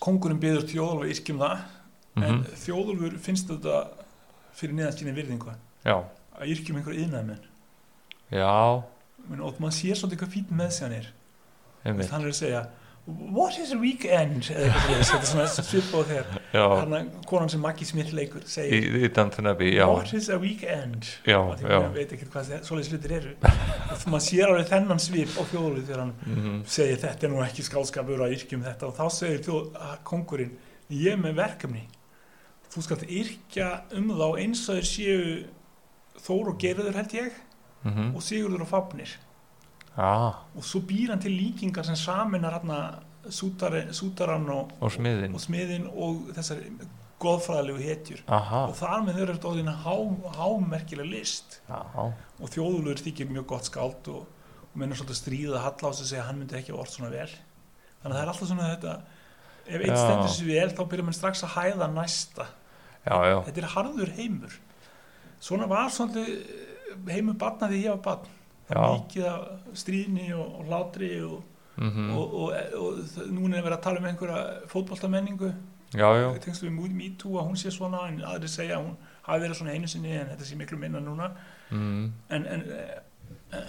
kongurinn 0.02 0.40
byður 0.42 0.66
þjóðulfur 0.70 1.10
yrkjum 1.12 1.38
það. 1.42 1.58
En 2.16 2.22
mhm, 2.38 2.42
þjóðulfur 2.64 3.18
finnst 3.24 3.48
þetta 3.48 3.76
fyrir 4.54 4.74
neðan 4.76 4.96
sína 4.98 5.14
virðingu. 5.16 5.54
Já, 5.84 5.94
að 6.38 6.50
yrkjum 6.54 6.76
einhver 6.80 6.98
yðnaðmenn 6.98 7.46
já, 8.32 8.52
og 9.32 9.58
maður 9.62 9.76
sér 9.78 9.98
svolítið 9.98 10.22
hvað 10.22 10.36
fín 10.36 10.54
með 10.58 10.78
hann 10.84 10.96
er. 11.00 11.10
Einmitt, 11.82 12.12
hann 12.14 12.24
er 12.24 12.32
að 12.32 12.38
segja 12.38 12.62
what 13.06 13.58
is 13.58 13.72
a 13.72 13.78
weekend? 13.78 14.46
Eitthvað 14.46 15.00
þetta 15.02 15.16
er 15.18 15.26
svona 15.26 15.46
svip 15.50 15.94
og 15.98 16.04
þegar 16.06 16.36
já, 16.54 16.62
hann 16.78 16.92
að 16.94 17.08
konan 17.26 17.50
sem 17.50 17.62
Maggie 17.62 17.86
Smith 17.88 18.12
leikur 18.14 18.44
segir 18.46 19.08
Abbey, 19.50 19.72
what 19.80 20.12
is 20.14 20.28
a 20.30 20.38
weekend? 20.38 21.08
Já, 21.26 21.40
og 21.40 21.64
maður 21.64 21.96
veit 21.96 22.14
ekkert 22.14 22.30
hvað 22.30 22.52
svoleiðis 22.68 22.92
hlutir 22.92 23.16
eru. 23.18 23.32
Og 23.42 24.04
maður 24.12 24.26
sér 24.28 24.52
alveg 24.52 24.70
þennan 24.70 25.02
svip 25.02 25.34
á 25.34 25.42
þjóðlið 25.50 25.88
þegar 25.88 26.04
hann 26.04 26.14
mhm, 26.28 26.60
segir 26.76 27.02
þetta 27.02 27.26
er 27.26 27.34
nú 27.34 27.42
ekki 27.42 27.66
skálskapur 27.66 28.22
að 28.22 28.36
yrkjum 28.36 28.66
þetta. 28.68 28.90
Og 28.92 29.00
þá 29.00 29.18
segir 29.18 29.42
þjóð, 29.48 29.64
að 29.88 29.96
kongurinn 30.12 30.54
ég 30.92 31.16
er 31.16 31.22
með 31.24 31.40
verkefni. 31.42 31.86
Þú 32.72 32.86
skalt 32.86 33.08
yrkja 33.08 33.72
um 33.98 34.12
þá 34.14 34.28
eins 34.44 34.62
og 34.68 34.78
þeir 34.78 34.88
séu 34.92 35.24
Þór 36.22 36.52
og 36.52 36.58
Gerður 36.60 36.94
held 36.94 37.14
ég 37.16 37.38
mhm, 37.82 38.14
og 38.16 38.22
Sigurður 38.22 38.66
og 38.66 38.70
Fafnir 38.70 39.16
ah, 39.96 40.42
og 40.56 40.64
svo 40.64 40.80
býr 40.88 41.12
hann 41.12 41.22
til 41.22 41.34
líkingar 41.36 41.86
sem 41.86 41.98
saminar 41.98 42.60
hann 42.60 42.74
sútari, 43.30 43.86
sútaran 43.94 44.48
og, 44.50 44.72
og 44.80 44.90
og 44.90 45.40
smiðin 45.40 45.86
og 45.92 46.32
þessar 46.34 46.62
goðfræðilegu 47.22 47.82
hetjur. 47.86 48.22
Aha, 48.32 48.64
og 48.68 48.76
þar 48.78 49.04
með 49.06 49.16
þau 49.16 49.22
eru 49.24 49.34
þetta 49.36 49.50
orðin 49.52 49.72
há, 49.84 49.94
hámerkilega 50.38 51.08
list. 51.10 51.58
Já, 51.68 51.80
og 52.02 52.52
þjóðulur 52.54 53.02
þykir 53.02 53.30
mjög 53.30 53.48
gott 53.52 53.68
skáld 53.70 54.10
og, 54.12 54.24
og 54.66 54.78
minnur 54.80 54.98
svolítið 54.98 55.20
stríða 55.20 55.60
að 55.60 55.66
halla 55.68 55.92
á 55.92 55.94
sig 55.94 56.06
að 56.06 56.10
segja 56.10 56.26
hann 56.28 56.40
myndi 56.40 56.58
ekki 56.58 56.74
orð 56.74 56.94
svona 56.96 57.12
vel. 57.12 57.28
Þannig 58.02 58.10
að 58.10 58.16
það 58.16 58.24
er 58.24 58.32
alltaf 58.32 58.50
svona 58.50 58.72
þetta 58.72 58.96
ef 59.62 59.86
eitt 59.86 60.00
stendur 60.00 60.34
sér 60.34 60.50
vel 60.50 60.74
þá 60.74 60.82
byrjar 60.90 61.06
mann 61.06 61.18
strax 61.18 61.46
að 61.46 61.54
hæða 61.56 61.90
næsta. 61.92 62.48
Já, 63.02 63.16
já, 63.30 63.36
þetta 63.46 63.62
er 63.62 63.70
harður 63.76 64.12
heimur. 64.18 64.58
Svona 65.42 65.70
var 65.70 65.90
svolítið 65.94 66.32
heimur 67.08 67.38
barna 67.40 67.68
því 67.70 67.82
ég 67.84 67.96
var 67.96 68.02
barn. 68.06 68.38
Já. 68.72 68.80
mikið 68.80 69.24
af 69.28 69.76
stríðni 69.76 70.30
og, 70.32 70.52
og 70.58 70.68
hlátri 70.70 71.10
og, 71.26 71.40
mhm, 71.76 72.10
og, 72.16 72.34
og, 72.34 72.52
og, 72.78 73.00
núna 73.28 73.58
er 73.58 73.66
verið 73.66 73.76
að 73.76 73.84
tala 73.84 74.00
um 74.00 74.06
einhverja 74.08 74.42
já, 76.22 76.28
tengslu 76.40 76.70
við 76.70 76.94
MeToo 76.96 77.36
að 77.40 77.50
hún 77.50 77.58
sé 77.60 77.72
svona 77.74 78.06
en 78.08 78.22
aðri 78.24 78.48
segja 78.48 78.78
að 78.78 78.86
hún 78.86 78.94
hafi 79.26 79.44
verið 79.44 79.58
svona 79.58 79.74
einu 79.76 79.90
sinni 79.90 80.14
en 80.16 80.30
þetta 80.30 80.48
sé 80.48 80.56
miklu 80.56 80.78
minna 80.80 81.02
núna. 81.04 81.32
Mhm, 81.70 82.06
en, 82.30 82.46
en, 82.54 82.64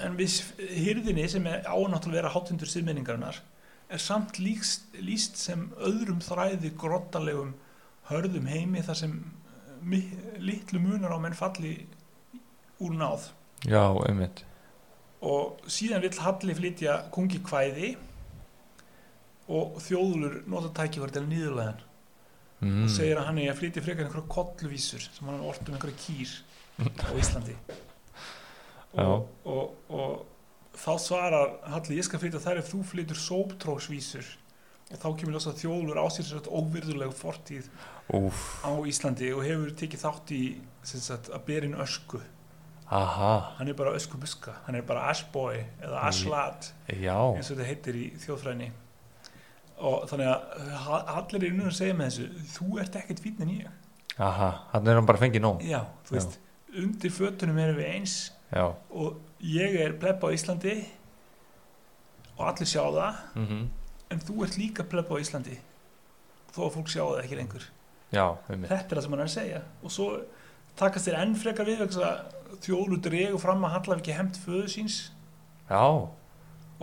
en 0.08 0.16
við 0.20 0.38
hyrðinni 0.86 1.28
sem 1.32 1.50
er 1.52 1.68
ánáttúrulega 1.68 2.14
að 2.14 2.20
vera 2.22 2.34
hátundur 2.38 2.72
síðmenningarinnar 2.72 3.42
er 3.94 4.02
samt 4.02 4.40
líkst, 4.40 4.88
líst 5.04 5.38
sem 5.38 5.68
öðrum 5.84 6.22
þræði 6.24 6.72
grottalegum 6.80 7.54
hörðum 8.10 8.48
heimi 8.50 8.82
þar 8.86 9.00
sem 9.00 9.18
litlu 10.40 10.80
munar 10.80 11.14
á 11.14 11.20
menn 11.20 11.36
falli 11.38 11.76
úr 12.80 12.98
náð. 12.98 13.30
Já, 13.64 13.84
einmitt, 14.08 14.44
og 15.24 15.70
síðan 15.72 16.04
vill 16.04 16.20
Halli 16.20 16.56
flytja 16.58 16.98
kungi 17.14 17.40
kvæði 17.44 17.94
og 19.54 19.80
þjóðulur 19.84 20.42
nota 20.52 20.72
tækifæri 20.82 21.16
til 21.16 21.24
nýðulegan 21.28 21.80
mhm, 22.64 22.84
og 22.86 22.92
segir 22.92 23.20
að 23.20 23.30
hann 23.30 23.40
er 23.44 23.54
að 23.54 23.62
flytja 23.62 23.84
frekar 23.86 24.08
einhverja 24.08 24.34
kollvísur 24.36 25.06
sem 25.06 25.32
hann 25.32 25.44
orðið 25.44 25.72
um 25.72 25.78
einhverja 25.78 26.02
kýr 26.04 26.36
á 26.84 27.12
Íslandi. 27.20 27.58
Já. 28.94 29.08
og, 29.10 29.32
og, 29.50 29.74
og 29.90 30.78
þá 30.78 30.94
svarar 31.02 31.58
Halli 31.72 31.98
ég 31.98 32.08
skal 32.08 32.22
flytja 32.22 32.44
þær 32.44 32.62
ef 32.62 32.72
þú 32.74 32.84
flytur 32.92 33.20
sóptróksvísur 33.20 34.28
og 34.94 35.00
þá 35.00 35.08
kemur 35.18 35.38
ljósa 35.38 35.54
að 35.54 35.64
þjóðlur 35.64 36.04
á 36.04 36.06
sér 36.14 36.28
sér 36.28 36.52
óvirðulega 36.52 37.16
fortíð 37.16 37.72
úf, 38.14 38.44
á 38.62 38.72
Íslandi 38.86 39.32
og 39.34 39.48
hefur 39.48 39.72
tekið 39.80 40.04
þátt 40.04 40.34
í 40.36 40.44
sagt, 40.84 41.32
að 41.32 41.46
berin 41.48 41.80
ösku 41.80 42.20
aha, 42.94 43.32
hann 43.58 43.70
er 43.72 43.76
bara 43.78 43.94
öskubuska, 43.98 44.54
hann 44.68 44.78
er 44.78 44.86
bara 44.88 45.08
ashboy 45.12 45.60
eða 45.82 46.04
ashlat 46.10 46.70
já, 46.88 47.16
eins 47.34 47.50
og 47.50 47.58
þetta 47.58 47.68
heitir 47.70 47.98
í 48.00 48.06
þjóðfræðinni. 48.24 48.70
Og 49.84 50.06
þannig 50.12 50.30
að 50.30 51.10
allir 51.18 51.48
eru 51.50 51.58
nú 51.58 51.68
að 51.68 51.78
segja 51.80 51.96
með 51.98 52.12
þessu 52.12 52.48
þú 52.54 52.80
ert 52.84 52.98
ekkert 53.02 53.24
fínn 53.24 53.42
en 53.44 53.54
ég. 53.56 53.72
Aha, 54.22 54.50
hann 54.72 54.88
er 54.88 55.00
hann 55.00 55.10
bara 55.10 55.22
fengið 55.24 55.44
nóg, 55.44 55.64
já, 55.66 55.80
þú 56.08 56.18
veist, 56.18 56.38
undir 56.84 57.14
fötunum 57.16 57.62
erum 57.64 57.80
við 57.82 57.90
eins. 57.96 58.18
Já, 58.54 58.68
og 58.94 59.18
ég 59.42 59.80
er 59.82 59.96
plebba 60.00 60.30
á 60.30 60.36
Íslandi 60.36 60.76
og 62.38 62.44
allir 62.52 62.70
sjá 62.70 62.84
það. 62.86 63.22
Mhm, 63.42 63.64
en 64.14 64.22
þú 64.30 64.44
ert 64.46 64.60
líka 64.62 64.86
plebba 64.86 65.18
á 65.18 65.22
Íslandi 65.24 65.58
þó 66.54 66.68
að 66.68 66.76
fólk 66.78 66.94
sjá 66.94 67.02
það 67.02 67.24
ekki 67.24 67.40
lengur. 67.42 67.66
Þetta 68.14 68.78
er 68.78 68.98
það 69.00 69.02
sem 69.02 69.14
hann 69.16 69.24
er 69.24 69.30
að 69.30 69.34
segja. 69.34 69.62
Og 69.82 69.92
svo 69.94 70.08
takast 70.80 71.08
þér 71.10 71.20
enn 71.22 71.36
frekar 71.40 71.70
við 71.70 71.86
þjóðlu 72.64 73.00
dregu 73.04 73.40
fram 73.42 73.64
að 73.66 73.74
Halla 73.78 73.96
hef 73.96 74.04
ekki 74.04 74.18
hefnt 74.18 74.40
föðu 74.44 74.68
síns. 74.72 75.00
Já, 75.70 75.84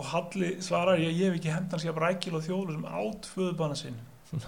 og 0.01 0.07
Halli 0.13 0.55
svarar 0.65 1.01
ég, 1.01 1.13
ég 1.13 1.31
hef 1.31 1.41
ekki 1.41 1.53
hefnt 1.53 1.75
hans 1.75 1.85
ég 1.85 1.93
að 1.93 2.03
rækil 2.05 2.37
og 2.39 2.45
þjóðlu 2.47 2.77
sem 2.77 2.87
átt 3.01 3.29
föðubanna 3.35 3.79
sinn. 3.79 3.99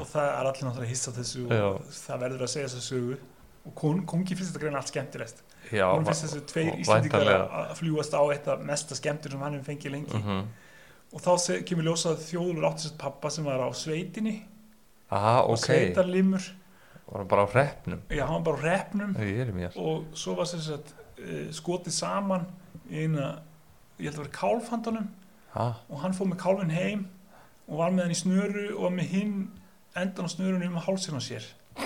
Og 0.00 0.08
það 0.10 0.26
er 0.26 0.48
allir 0.48 0.66
náttúrulega 0.66 0.90
hissa 0.90 1.12
á 1.14 1.16
þessu 1.16 1.44
Já. 1.46 1.64
og 1.68 1.90
það 1.94 2.22
verður 2.24 2.42
að 2.44 2.50
segja 2.50 2.70
þessu 2.72 2.82
sögu. 2.88 3.16
Og 3.64 3.74
kon, 3.78 4.00
kongi 4.10 4.36
finnst 4.36 4.50
þetta 4.52 4.62
greina 4.64 4.80
allt 4.80 4.90
skemmtilegt. 4.90 5.42
Já, 5.70 5.84
hún 5.92 6.06
finnst 6.08 6.24
þessu 6.26 6.40
tveir 6.50 6.70
og 6.72 6.82
íslendingar 6.82 7.30
að 7.44 7.72
fljúast 7.78 8.16
á 8.18 8.22
eitt 8.34 8.48
af 8.50 8.64
mesta 8.66 8.98
skemmtir 8.98 9.34
sem 9.34 9.44
hann 9.44 9.56
hefur 9.56 9.68
fengið 9.70 9.94
lengi. 9.94 10.18
Mhm, 10.18 10.42
og 11.14 11.24
þá 11.24 11.60
kemur 11.68 11.88
ljósað 11.88 12.16
að 12.16 12.26
þjóðlur 12.28 12.68
átti 12.70 12.86
sér 12.88 12.96
pappa 13.04 13.30
sem 13.30 13.46
var 13.46 13.62
á 13.62 13.68
sveitinni. 13.78 14.34
Aha, 15.14 15.36
og 15.44 15.54
ok, 15.56 15.64
sveitarlimur 15.68 16.50
var 17.14 17.22
hann 17.22 17.30
bara 17.30 17.46
á 17.46 17.48
hreppnum, 17.54 18.00
já, 18.10 18.24
hann 18.26 18.42
var 18.42 18.46
bara 18.50 18.74
á 18.74 18.84
er 19.22 19.52
mér, 19.54 19.76
og 19.78 20.06
svo 20.18 20.34
var 20.34 20.48
sér 20.50 20.62
sagt, 20.66 20.94
uh, 21.22 21.48
skotið 21.54 21.94
saman 21.94 22.48
í 22.90 23.04
eina, 23.04 23.28
ég 24.00 24.08
held 24.10 24.18
að 24.18 24.24
vera 24.24 24.34
kálfhandunum 24.34 25.06
ah, 25.54 25.78
og 25.88 26.00
hann 26.02 26.16
fóð 26.16 26.32
með 26.32 26.40
kálfin 26.42 26.74
heim 26.74 27.04
og 27.68 27.78
var 27.78 27.94
með 27.94 28.08
hann 28.08 28.16
í 28.16 28.18
snöru 28.18 28.64
og 28.74 28.88
var 28.88 28.96
með 28.98 29.12
hinn 29.14 29.36
endan 29.94 30.26
á 30.26 30.30
snörunum 30.34 30.74
um 30.74 30.82
hálsinn 30.82 31.14
á 31.14 31.22
sér. 31.22 31.46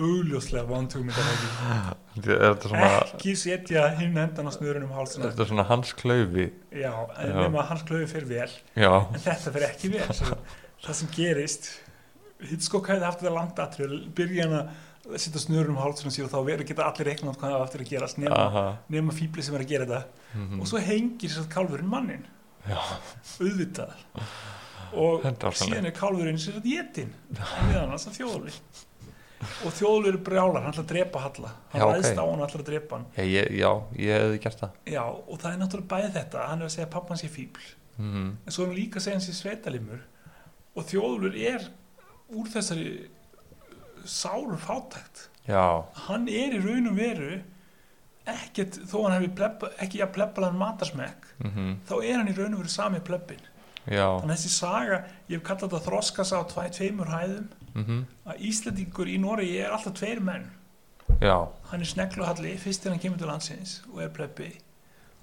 Augljóslega 0.00 0.64
vantökum 0.64 1.10
þetta 1.12 1.32
ekki 1.34 2.36
er 2.38 2.56
svona, 2.62 2.88
ekki 3.04 3.34
setja 3.36 3.82
hinn 3.98 4.16
endan 4.16 4.48
á 4.48 4.52
snörunum 4.54 4.88
um 4.88 4.96
hálsinn 4.96 5.20
á 5.20 5.28
er 5.28 5.34
þetta 5.34 5.48
svona 5.50 5.66
hans 5.68 5.92
klaufi, 5.98 6.48
já, 6.72 6.94
en 7.20 7.34
Já. 7.34 7.36
nema 7.36 7.60
að 7.66 7.70
hans 7.74 7.84
klöfi 7.84 8.08
fyrir 8.14 8.32
vel. 8.32 8.50
Já, 8.80 8.90
en 8.96 9.20
þetta 9.28 9.52
fyrir 9.52 9.68
ekki 9.68 9.92
vel 9.92 10.08
það 10.80 10.96
sem 11.02 11.12
gerist 11.12 11.70
Hitchcock 12.48 12.88
hefði 12.90 13.06
haft 13.06 13.20
þetta 13.22 13.34
langt 13.34 13.60
atrið 13.62 13.96
byrja 14.16 14.46
hann 14.46 14.56
að 14.60 15.18
setja 15.18 15.40
snörunum 15.42 15.78
um 15.80 16.12
sér 16.12 16.26
og 16.26 16.32
þá 16.32 16.38
verður 16.46 16.68
geta 16.68 16.86
allir 16.86 17.10
reiknað 17.10 17.38
hvað 17.40 17.54
það 17.54 17.64
aftur 17.64 17.84
að 17.84 17.90
gerast 17.90 18.20
nema, 18.20 18.64
nema 18.92 19.16
fíbli 19.16 19.44
sem 19.44 19.56
er 19.56 19.64
að 19.64 19.72
gera 19.72 19.88
þetta. 19.88 20.26
Mhm, 20.34 20.60
og 20.60 20.68
svo 20.70 20.82
hengir 20.84 21.32
sér 21.32 21.48
kálfurinn 21.50 21.90
mannin 21.90 22.26
já, 22.68 22.78
auðvitað. 23.40 23.96
Og 25.00 25.24
síðan 25.56 25.88
er 25.88 25.96
kálfurinn 25.96 26.38
sér 26.40 26.60
að 26.60 26.68
jétin 26.70 27.12
meðan 27.30 27.94
hans 27.94 28.06
að 28.10 28.20
þjóðli 28.20 28.54
og 29.64 29.72
þjóðli 29.72 30.10
eru 30.12 30.20
brjálar, 30.20 30.64
hann 30.64 30.74
ætlar 30.74 30.84
að 30.84 30.90
drepa 30.90 31.20
Halla. 31.24 31.50
Hann 31.72 31.80
Já, 31.80 31.84
ok. 31.86 31.92
ræðst 31.94 32.18
á 32.20 32.24
hann 32.24 32.40
og 32.40 32.46
ætlar 32.46 32.62
að 32.62 32.68
drepa 32.68 32.96
hann. 32.98 33.06
Já, 33.16 33.22
ég, 33.24 33.52
já, 33.56 33.70
ég 33.96 34.18
hefði 34.20 34.40
gert 34.44 34.60
það, 34.60 34.74
já, 34.92 35.02
og 35.08 35.40
það 35.40 35.52
er 35.52 35.60
náttúrulega 35.62 35.92
bæði 35.94 36.10
þetta 36.18 36.46
hann 36.50 36.60
er 36.60 36.68
að 36.68 36.74
segja 36.74 36.88
pappan 36.92 37.20
sé 37.20 37.30
fíbl 37.32 37.68
mhm, 37.96 38.26
en 38.44 38.52
svo 38.54 38.66
er 38.66 38.68
hann 38.70 38.76
líka 38.76 39.00
að 39.00 39.06
segja 39.06 39.16
hann 39.16 39.24
sé 39.24 39.36
sveitalimur. 39.38 40.02
Og 40.76 40.86
þjóðlur 40.86 41.38
er 41.40 41.64
úr 42.36 42.50
þessari 42.50 42.90
sáru 44.08 44.58
fátækt. 44.60 45.28
Já, 45.48 45.84
hann 46.06 46.28
er 46.28 46.54
í 46.56 46.60
raun 46.62 46.90
og 46.90 46.98
veru 46.98 47.40
ekkert, 48.30 48.76
þó 48.86 49.06
hann 49.06 49.16
hefði 49.16 49.30
plebba, 49.38 49.70
ekki 49.82 50.02
að 50.04 50.12
plebbalan 50.14 50.58
matarsmekk 50.60 51.30
mhm, 51.40 51.70
þá 51.88 51.94
er 52.04 52.18
hann 52.20 52.28
í 52.30 52.34
raun 52.36 52.54
og 52.54 52.60
veru 52.62 52.70
sami 52.70 53.00
plebbin 53.02 53.40
þannig 53.86 54.28
að 54.28 54.32
þessi 54.34 54.52
saga, 54.54 54.98
ég 55.30 55.38
hef 55.38 55.44
kallað 55.46 55.72
þetta 55.72 55.82
þroskasa 55.88 56.40
á 56.40 56.42
tvæ, 56.50 56.62
tveimur 56.76 57.10
hæðum. 57.10 57.46
Mhm, 57.72 58.00
að 58.28 58.42
Íslandingur 58.50 59.08
í 59.10 59.16
Noregi 59.18 59.60
er 59.64 59.74
alltaf 59.74 59.96
tveir 59.98 60.20
menn. 60.22 60.50
Já, 61.20 61.48
hann 61.70 61.82
er 61.82 61.90
snegluhalli 61.90 62.52
fyrst 62.60 62.84
þegar 62.84 62.94
hann 62.94 63.02
kemur 63.02 63.22
til 63.22 63.30
landsins 63.30 63.72
og 63.90 64.02
er 64.04 64.12
plebbi. 64.14 64.50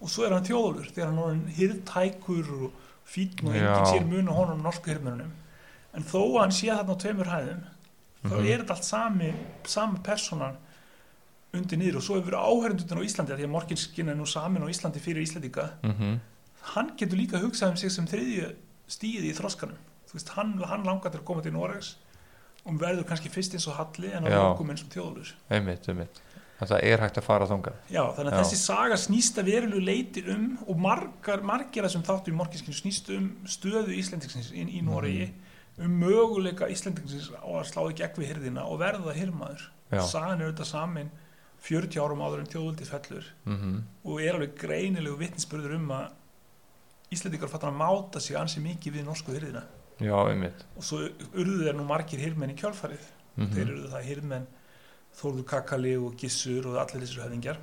Og 0.01 0.11
svo 0.11 0.25
er 0.25 0.35
hann 0.35 0.45
þjóðlur 0.45 0.89
þegar 0.89 1.11
hann 1.11 1.19
er 1.21 1.27
orðinn 1.27 1.55
hirðtækur 1.57 2.51
og 2.57 2.81
fínn 3.07 3.45
og 3.45 3.55
enginn 3.55 3.91
sér 3.93 4.09
mun 4.09 4.31
á 4.31 4.33
honum 4.35 4.65
norsku 4.65 4.91
hirðmörunum 4.91 5.31
en 5.95 6.07
þó 6.07 6.21
að 6.21 6.39
hann 6.41 6.55
sé 6.55 6.71
þarna 6.71 6.95
á 6.95 7.01
tveimur 7.03 7.31
hæðum 7.31 7.65
þá 8.27 8.33
mhm, 8.33 8.47
er 8.47 8.63
þetta 8.63 8.75
allt 8.75 8.87
sami 8.87 9.33
sama 9.67 10.01
personan 10.03 10.57
undir 11.55 11.79
niður. 11.79 12.01
Og 12.01 12.03
svo 12.05 12.17
hefur 12.17 12.35
áhærundundin 12.35 12.99
á 12.99 13.07
Íslandi 13.07 13.37
því 13.37 13.45
að 13.47 13.53
Morkinskin 13.53 14.11
er 14.11 14.17
nú 14.19 14.25
samin 14.29 14.65
á 14.65 14.71
Íslandi 14.71 15.01
fyrir 15.01 15.23
Íslandika 15.23 15.71
mm 15.85 16.17
hann 16.73 16.93
getur 16.99 17.19
líka 17.19 17.41
hugsað 17.41 17.73
um 17.73 17.79
sig 17.79 17.93
sem 17.93 18.07
þriðju 18.09 18.51
stíði 18.91 19.31
í 19.31 19.35
þroskanum. 19.37 19.79
Þú 20.07 20.17
veist, 20.17 20.33
hann, 20.37 20.53
hann 20.69 20.85
langar 20.87 21.11
til 21.13 21.21
að 21.21 21.27
koma 21.27 21.43
til 21.43 21.53
Noregs 21.55 21.95
og 22.67 22.79
verður 22.81 23.07
kannski 23.07 23.31
fyrst 23.31 23.55
eins 23.55 23.67
og 23.71 23.77
Halli 23.77 24.11
en 24.15 24.27
á 24.27 24.29
Já. 24.31 24.39
lókum 24.39 24.71
eins 24.71 24.83
og 24.83 24.91
þjóðlur 24.91 25.33
einmitt, 25.51 25.87
einmitt. 25.87 26.21
Það 26.57 26.79
er 26.89 27.03
hægt 27.03 27.19
að 27.19 27.25
fara 27.27 27.45
þangað. 27.45 27.75
Já, 27.93 28.01
þannig 28.17 28.31
að 28.31 28.39
Já. 28.39 28.39
þessi 28.41 28.59
saga 28.63 28.95
snýst 28.97 29.35
að 29.37 29.49
verulegu 29.51 29.81
leiti 29.85 30.23
um 30.33 30.47
og 30.65 30.79
margar, 30.81 31.43
margir 31.45 31.85
að 31.85 31.93
sem 31.93 32.05
þáttu 32.07 32.33
í 32.33 32.37
Morkinskinu 32.39 32.79
snýst 32.79 33.11
um 33.13 33.27
stöðu 33.45 33.93
Íslendingsins 33.93 34.49
inn 34.57 34.71
í 34.73 34.81
Noregi 34.83 35.29
um 35.77 35.97
möguleika 36.01 36.69
Íslendingsins 36.73 37.29
á 37.37 37.45
að 37.45 37.67
slá 37.69 37.83
í 37.91 37.95
gegn 37.97 38.21
við 38.21 38.31
hirðina 38.31 38.65
og 38.65 38.79
verða 38.81 39.13
hirmaður 39.17 39.65
sagan 40.09 40.41
er 40.41 40.49
auðvitað 40.49 40.69
samin 40.71 41.11
40 41.67 41.99
árum 42.01 42.21
áður 42.21 42.43
en 42.43 42.49
þjóðvöldi 42.53 42.87
fellur 42.87 43.27
mm 43.45 43.83
og 44.07 44.21
er 44.23 44.37
alveg 44.37 44.55
greinilegu 44.61 45.19
vitnisspurður 45.19 45.77
um 45.77 45.91
að 45.97 46.15
Íslendingar 47.07 47.47
fattar 47.47 47.71
að 47.71 47.79
máta 47.79 48.19
sig 48.19 48.35
ansi 48.35 48.59
mikið 48.59 48.97
við 48.97 49.05
norsku 49.07 49.31
hirðina. 49.31 49.61
Já, 50.03 50.15
einmitt. 50.27 50.65
Og 50.75 50.83
svo 50.83 50.97
urðu 51.39 51.61
þeir 51.61 51.77
nú 51.77 51.85
margir 51.87 52.19
hirmenn 52.19 52.51
í 52.51 52.57
kjálfarið 52.59 53.05
mm 53.37 53.53
þeir 53.53 53.67
eru 53.67 53.91
það 53.93 54.07
hirmenn 54.09 54.47
Þórður 55.17 55.45
Kakali 55.49 55.93
og 55.97 56.17
Gissur 56.19 56.67
og 56.67 56.75
allir 56.81 57.01
þessir 57.05 57.23
höfðingjar. 57.23 57.61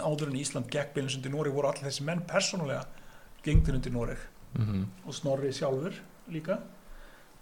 Áður 0.00 0.30
en 0.30 0.38
Ísland 0.40 0.70
gekk 0.72 0.94
beinins 0.94 1.18
undir 1.18 1.34
Noreg 1.34 1.54
voru 1.54 1.68
allir 1.68 1.86
þessi 1.86 2.06
menn 2.08 2.24
persónulega 2.26 2.86
gengdir 3.44 3.76
undir 3.76 3.92
Noreg. 3.92 4.22
-hmm. 4.54 4.84
og 5.06 5.14
Snorri 5.14 5.52
sjálfur 5.52 5.94
líka 6.30 6.58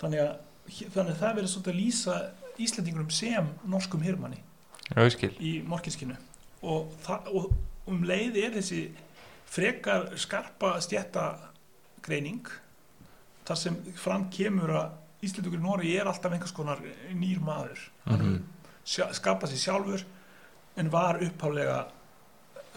þannig 0.02 0.22
að, 0.26 0.32
þannig 0.94 1.12
að 1.14 1.20
það 1.22 1.36
verður 1.38 1.52
svolítið 1.54 1.72
að 1.74 1.80
lýsa 1.80 2.16
Íslendingurum 2.62 3.10
sem 3.16 3.46
norskum 3.72 4.02
hirmanni 4.04 4.42
já, 4.92 4.98
ég 5.06 5.14
skil. 5.14 5.30
í 5.40 5.52
morkinskinu 5.66 6.18
og, 6.62 6.92
og 7.32 7.54
um 7.90 8.02
leið 8.06 8.36
er 8.44 8.56
þessi 8.58 8.82
frekar 9.52 10.10
skarpa 10.20 10.74
stjættagreining 10.84 12.50
þar 13.48 13.58
sem 13.58 13.78
fram 13.98 14.28
kemur 14.32 14.70
að 14.82 14.98
Íslandingur 15.22 15.60
í 15.60 15.62
Noregi 15.62 15.96
er 16.02 16.08
alltaf 16.10 16.32
einhvers 16.34 16.50
konar 16.54 16.80
nýr 17.14 17.38
maður. 17.46 17.78
Hefur 18.08 18.40
sjá- 18.90 19.12
skapað 19.14 19.52
sér 19.52 19.60
sjálfur 19.62 20.02
en 20.82 20.88
var 20.90 21.20
upphálega 21.22 21.76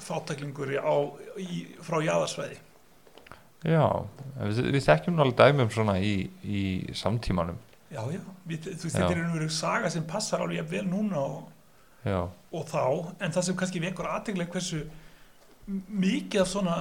fátæklingur 0.06 0.76
á, 0.78 0.94
í, 1.42 1.64
frá 1.82 1.98
jáðarsvæði 2.06 2.60
já, 3.66 3.86
við, 4.40 4.62
við 4.76 4.86
þekkjum 4.88 5.22
alveg 5.24 5.40
dæmum 5.42 5.72
svona 5.74 5.98
í, 6.00 6.16
í 6.44 6.62
samtímanum. 6.98 7.58
Já, 7.92 8.02
já, 8.12 8.22
við, 8.46 8.70
þú 8.72 8.88
veist, 8.88 8.96
þetta 8.98 9.12
er 9.12 9.24
einhverju 9.24 9.52
saga 9.56 9.92
sem 9.94 10.06
passar 10.08 10.44
alveg 10.44 10.68
vel 10.70 10.86
núna 10.90 11.22
og, 11.22 11.52
og 12.06 12.66
þá, 12.70 12.84
en 13.20 13.36
það 13.36 13.48
sem 13.48 13.60
kannski 13.60 13.84
vekur 13.84 14.10
aðteglega 14.12 14.56
hversu 14.56 14.84
mikið 15.90 16.44
af 16.44 16.52
svona 16.52 16.76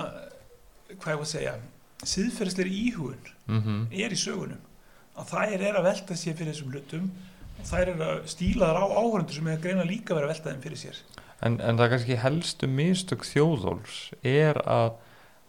hvað 1.01 1.15
ég 1.15 1.21
var 1.21 1.25
að 1.25 1.31
segja 1.31 1.55
síðferðisleiri 2.05 2.81
íhugun 2.89 3.31
mm 3.49 3.87
er 3.93 4.13
í 4.13 4.19
sögunum. 4.19 4.61
Að 5.15 5.31
þær 5.31 5.63
er 5.69 5.79
að 5.79 5.87
velta 5.87 6.17
sér 6.19 6.37
fyrir 6.37 6.53
þessum 6.53 6.73
hlutum 6.75 7.11
og 7.61 7.67
þær 7.69 7.93
er 7.93 8.03
að 8.03 8.23
stíla 8.33 8.71
þar 8.71 8.81
á 8.83 8.87
áhörundur 8.99 9.37
sem 9.37 9.49
er 9.49 9.59
að 9.59 9.67
greina 9.67 9.87
líka 9.87 10.13
að 10.13 10.19
vera 10.19 10.29
að 10.29 10.33
velta 10.35 10.51
þeim 10.51 10.65
fyrir 10.65 10.81
sér. 10.81 11.01
En, 11.45 11.61
en 11.61 11.79
það 11.79 11.91
kannski 11.93 12.19
helstu 12.19 12.69
mistök 12.71 13.27
þjóðóls 13.29 13.99
er 14.27 14.59
að, 14.65 14.97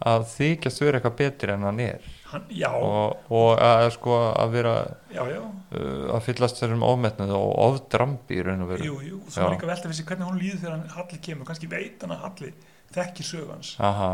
að 0.04 0.26
þykjast 0.34 0.82
vera 0.84 1.00
eitthvað 1.00 1.16
betri 1.22 1.54
en 1.54 1.64
hann 1.64 1.80
er. 1.80 2.02
Hann, 2.32 2.44
og, 2.76 3.22
og 3.32 3.62
að 3.64 3.86
sko 3.96 4.16
að 4.36 4.50
vera 4.58 4.74
já, 5.14 5.22
já, 5.32 5.40
uh, 5.40 6.10
að 6.18 6.26
fyllast 6.26 6.60
þessum 6.60 6.84
ofmetnað 6.84 7.32
og 7.38 7.54
ofdrambi 7.70 8.36
í 8.36 8.44
raun 8.44 8.66
og 8.66 8.72
veru. 8.74 8.90
Jú, 8.90 8.98
jú 9.08 9.20
Já. 9.30 9.46
er 9.46 9.54
líka 9.56 9.70
velta 9.70 9.88
fyrir 9.88 10.00
sér 10.02 10.10
hvernig 10.10 10.28
hún 10.28 10.42
líður 10.42 10.60
þegar 10.66 10.76
hann 10.76 10.90
Halli 10.98 11.22
kemur. 11.30 11.48
Kannski 11.48 11.70
veit 11.72 12.04
hann 12.04 12.12
að 12.18 12.26
Halli 12.26 12.52
þekkir 12.96 13.30
sögans 13.30 13.72
aha, 13.80 14.12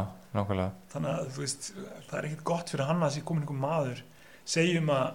þannig 0.93 1.09
að 1.11 1.33
þú 1.35 1.41
veist, 1.43 1.73
það 2.07 2.15
er 2.19 2.27
ekkert 2.29 2.45
gott 2.51 2.69
fyrir 2.71 2.87
hann 2.91 3.03
að 3.03 3.13
sé 3.17 3.25
komin 3.25 3.43
einhver 3.43 3.59
maður. 3.65 4.03
Segjum 4.51 4.89
að 4.93 5.11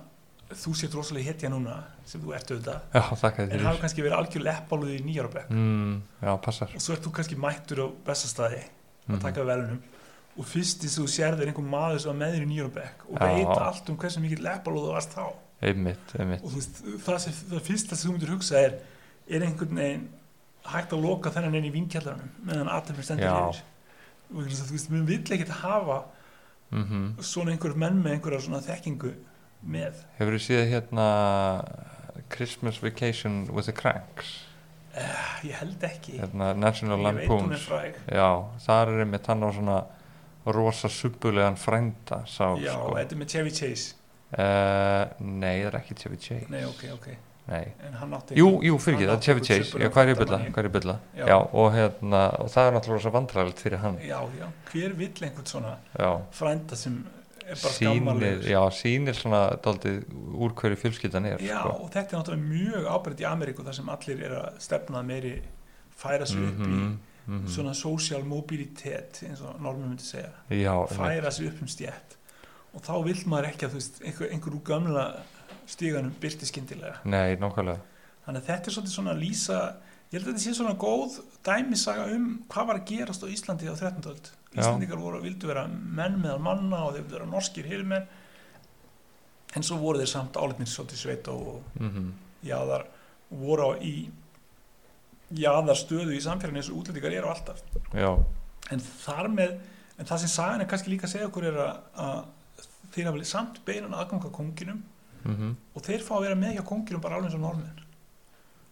þú 0.57 0.75
sétt 0.79 0.95
rosalega 0.95 1.31
hetja 1.33 1.49
núna 1.51 1.77
sem 2.07 2.21
þú 2.23 2.35
ert 2.37 2.51
auðvitað. 2.53 2.83
Já, 2.95 3.03
en 3.03 3.49
fyrir. 3.51 3.81
kannski 3.83 4.03
verið 4.05 4.19
algjör 4.19 4.45
leppáluð 4.47 4.93
í 4.95 4.99
nýjarabæk 5.03 5.49
mm, 5.51 5.95
og 6.27 6.51
svo 6.85 6.95
ert 6.95 7.03
þú 7.07 7.13
kannski 7.17 7.39
mættur 7.39 7.83
á 7.83 7.87
bestastæði 8.07 8.61
að 8.63 9.15
Mhm. 9.15 9.21
taka 9.23 9.41
við 9.43 9.47
velunum 9.51 9.81
og 10.37 10.45
fyrst 10.51 10.83
þess 10.85 10.99
að 10.99 11.05
þú 11.07 11.13
sérð 11.15 11.43
er 11.43 11.51
einhver 11.53 11.69
maður 11.73 12.03
sem 12.03 12.11
var 12.13 12.19
með 12.21 12.35
þér 12.37 12.45
í 12.45 12.51
nýjarabæk 12.51 13.05
og 13.09 13.21
veit 13.23 13.53
allt 13.67 13.91
um 13.91 13.99
hversu 14.03 14.23
mikið 14.25 14.43
leppáluð 14.47 14.87
þú 14.87 14.93
varst 14.97 15.17
þá. 15.17 15.25
Einmitt, 15.67 16.13
einmitt. 16.21 16.43
Og 16.45 16.53
þú 16.53 16.61
veist, 16.61 16.83
það, 17.07 17.19
sem, 17.25 17.37
það 17.53 17.63
fyrsta 17.71 17.97
sem 17.97 18.11
þú 18.11 18.17
myndir 18.17 18.35
hugsa 18.35 18.61
er 18.61 18.77
er 19.27 19.47
einhvern 19.47 19.81
veginn 19.81 20.05
hægt 20.67 20.93
að 20.95 21.07
loka 21.07 21.33
þennan 21.35 21.57
einn 21.59 21.69
í 21.69 21.73
vinkjallarunum 21.75 22.35
meðan 22.47 22.71
aðtöfnir 22.75 23.07
stendur 23.07 23.27
Já. 23.27 23.39
yfir? 23.49 23.63
Og 24.35 24.51
þú 24.51 24.69
veist, 24.75 24.91
mér 24.93 25.07
vill 25.09 25.37
ekkert 25.37 25.55
hafa 25.63 26.03
mm 26.75 27.23
svona 27.23 27.55
einhver 27.55 27.77
menn 27.79 28.01
með 28.03 28.17
einhverja 28.17 28.43
svona 28.47 28.61
þekkingu 28.65 29.13
með. 29.67 30.01
Hefur 30.19 30.37
þú 30.37 30.43
séð 30.43 30.65
hérna 30.73 31.07
Christmas 32.29 32.83
Vacation 32.83 33.47
with 33.55 33.67
the 33.71 33.73
Cranks? 33.73 34.43
Uh, 34.97 35.45
ég 35.45 35.59
held 35.61 35.83
ekki. 35.85 36.17
Hérna 36.19 36.55
National 36.57 36.99
ég 37.03 37.07
er 37.07 37.19
Lampoons. 37.21 37.67
já, 38.09 38.29
þar 38.65 38.93
er 38.95 39.03
einmitt 39.05 39.27
hann 39.29 39.45
á 39.45 39.51
svona 39.53 39.79
rosa 40.55 40.91
subbulegan 40.93 41.57
frænda 41.61 42.23
sá 42.31 42.53
já, 42.63 42.73
sko. 42.75 42.97
þetta 42.97 43.17
er 43.17 43.23
með 43.23 43.33
Chevy 43.35 43.55
Chase. 43.55 43.95
Uh, 44.27 45.15
nei, 45.23 45.63
það 45.63 45.71
er 45.71 45.79
ekki 45.81 45.97
Chevy 46.03 46.21
Chase. 46.21 46.51
Nei, 46.53 46.63
ok, 46.69 46.85
ok, 46.97 47.09
Nei. 47.47 47.63
Jú, 48.35 48.49
jú, 48.67 48.77
fyrir 48.83 48.97
ekki, 48.97 49.07
það 49.07 49.17
er 49.17 49.21
Chevy 49.23 49.45
Chase. 49.47 49.79
Já, 49.79 49.91
hvað 49.95 50.03
er 50.03 50.67
ég 50.67 50.73
bylla, 50.75 50.97
og 51.55 51.69
hérna, 51.77 52.23
og 52.43 52.49
það 52.51 52.71
er 52.71 52.75
náttúrulega 52.75 53.05
svo 53.05 53.13
vandræðilegt 53.15 53.63
fyrir 53.63 53.83
hann. 53.85 54.01
Já, 54.03 54.19
já, 54.41 54.49
hver 54.73 54.97
vill 54.99 55.29
einhvern 55.29 55.47
svona 55.47 55.77
já, 55.95 56.11
frænda 56.35 56.79
sem 56.81 56.97
er 57.47 57.55
bara 57.55 57.73
sýnir, 57.77 58.01
skammarlegur 58.01 58.49
já, 58.51 58.61
sýnir 58.75 59.17
svona 59.17 59.43
daldið 59.63 60.01
úr 60.35 60.55
hverju 60.59 60.79
fjölskyldan 60.81 61.29
er 61.31 61.45
Já, 61.45 61.61
sko. 61.61 61.75
og 61.85 61.93
þetta 61.95 62.17
er 62.17 62.21
náttúrulega 62.21 62.49
mjög 62.51 62.89
ábyrgð 62.97 63.23
í 63.23 63.29
Ameríku 63.31 63.67
þar 63.67 63.79
sem 63.79 63.93
allir 63.95 64.25
er 64.27 64.35
að 64.41 64.57
stefna 64.67 65.03
að 65.03 65.11
meiri 65.13 65.35
færa 65.97 66.27
sig 66.29 66.43
upp 66.43 66.65
í 66.67 66.81
Mhm, 67.27 67.41
mhm. 67.41 67.49
svona 67.51 67.75
social 67.75 68.25
mobilitet 68.25 69.23
eins 69.27 69.41
og 69.41 69.61
normi 69.61 69.89
myndi 69.89 70.05
segja. 70.07 70.31
Já, 70.51 70.75
færa 70.87 71.31
sig 71.31 71.49
upp 71.49 71.63
um 71.63 71.69
stjætt 71.69 72.17
og 72.75 72.83
þá 72.85 73.05
vill 73.05 73.23
maður 73.27 73.49
ekki 73.51 73.67
að 73.67 73.73
þú 73.73 73.81
veist 73.81 74.01
einhver, 74.05 74.31
einhver 74.31 74.55
úr 74.55 74.63
gamla 74.65 75.05
stíganum 75.67 76.15
byrti 76.21 76.47
skyndilega. 76.47 76.99
Nei, 77.05 77.37
nákvæmlega. 77.41 77.81
Þannig 78.27 78.43
að 78.43 78.47
þetta 78.51 78.69
er 78.69 78.75
svolítið 78.77 78.95
svona 78.95 79.15
að 79.15 79.23
lýsa 79.23 79.61
ég 80.11 80.19
held 80.19 80.27
að 80.27 80.33
þetta 80.33 80.45
sé 80.45 80.55
svona 80.55 80.77
góð 80.79 81.17
dæmisaga 81.47 82.05
um 82.15 82.29
hvað 82.53 82.69
var 82.69 82.81
að 82.81 82.87
gerast 82.91 83.25
á 83.25 83.33
Íslandi 83.33 83.71
á 83.73 83.75
13. 83.75 84.11
öld. 84.13 84.31
Já. 84.53 84.61
Íslandingar 84.61 85.01
voru, 85.01 85.23
vildu 85.25 85.49
vera 85.51 85.67
menn 85.67 86.21
meðal 86.21 86.45
manna 86.45 86.85
og 86.85 86.95
þeir 86.95 87.03
vildu 87.03 87.19
vera 87.19 87.31
norskir 87.33 87.67
hirmenn 87.67 88.07
en 89.57 89.65
svo 89.65 89.81
voru 89.81 90.03
þeir 90.03 90.13
samt 90.13 90.37
álitnir 90.37 90.69
svolítið 90.69 91.03
sveit 91.03 91.29
og 91.33 91.65
mm 91.81 92.13
jaðar 92.47 92.87
og 93.33 93.41
voru 93.43 93.65
á 93.67 93.71
í 93.83 93.95
jaðar 95.35 95.75
stöðu 95.79 96.15
í 96.15 96.21
samfélaginu 96.23 96.61
eins 96.61 96.71
og 96.71 96.79
útlendingar 96.83 97.13
eru 97.19 97.29
alltaf. 97.33 97.63
Já, 97.95 98.11
en 98.71 98.81
þar 98.81 99.29
með 99.33 99.57
en 99.99 100.07
það 100.07 100.19
sem 100.23 100.29
sagan 100.29 100.61
er 100.61 100.69
kannski 100.71 100.91
líka 100.93 101.07
að 101.09 101.15
segja 101.17 101.27
okkur 101.31 101.45
er 101.49 101.57
að, 101.65 101.81
að 101.97 102.69
þeir 102.95 103.07
hafa 103.11 103.25
samt 103.25 103.63
beinan 103.67 103.95
aðganga 103.97 104.31
konginum 104.31 104.83
mm 105.25 105.57
og 105.75 105.83
þeir 105.85 106.05
fá 106.07 106.15
að 106.17 106.23
vera 106.29 106.37
með 106.39 106.55
hjá 106.57 106.63
konginum 106.69 107.01
bara 107.03 107.17
alveg 107.19 107.31
eins 107.33 107.37
og 107.37 107.43
normin 107.43 107.83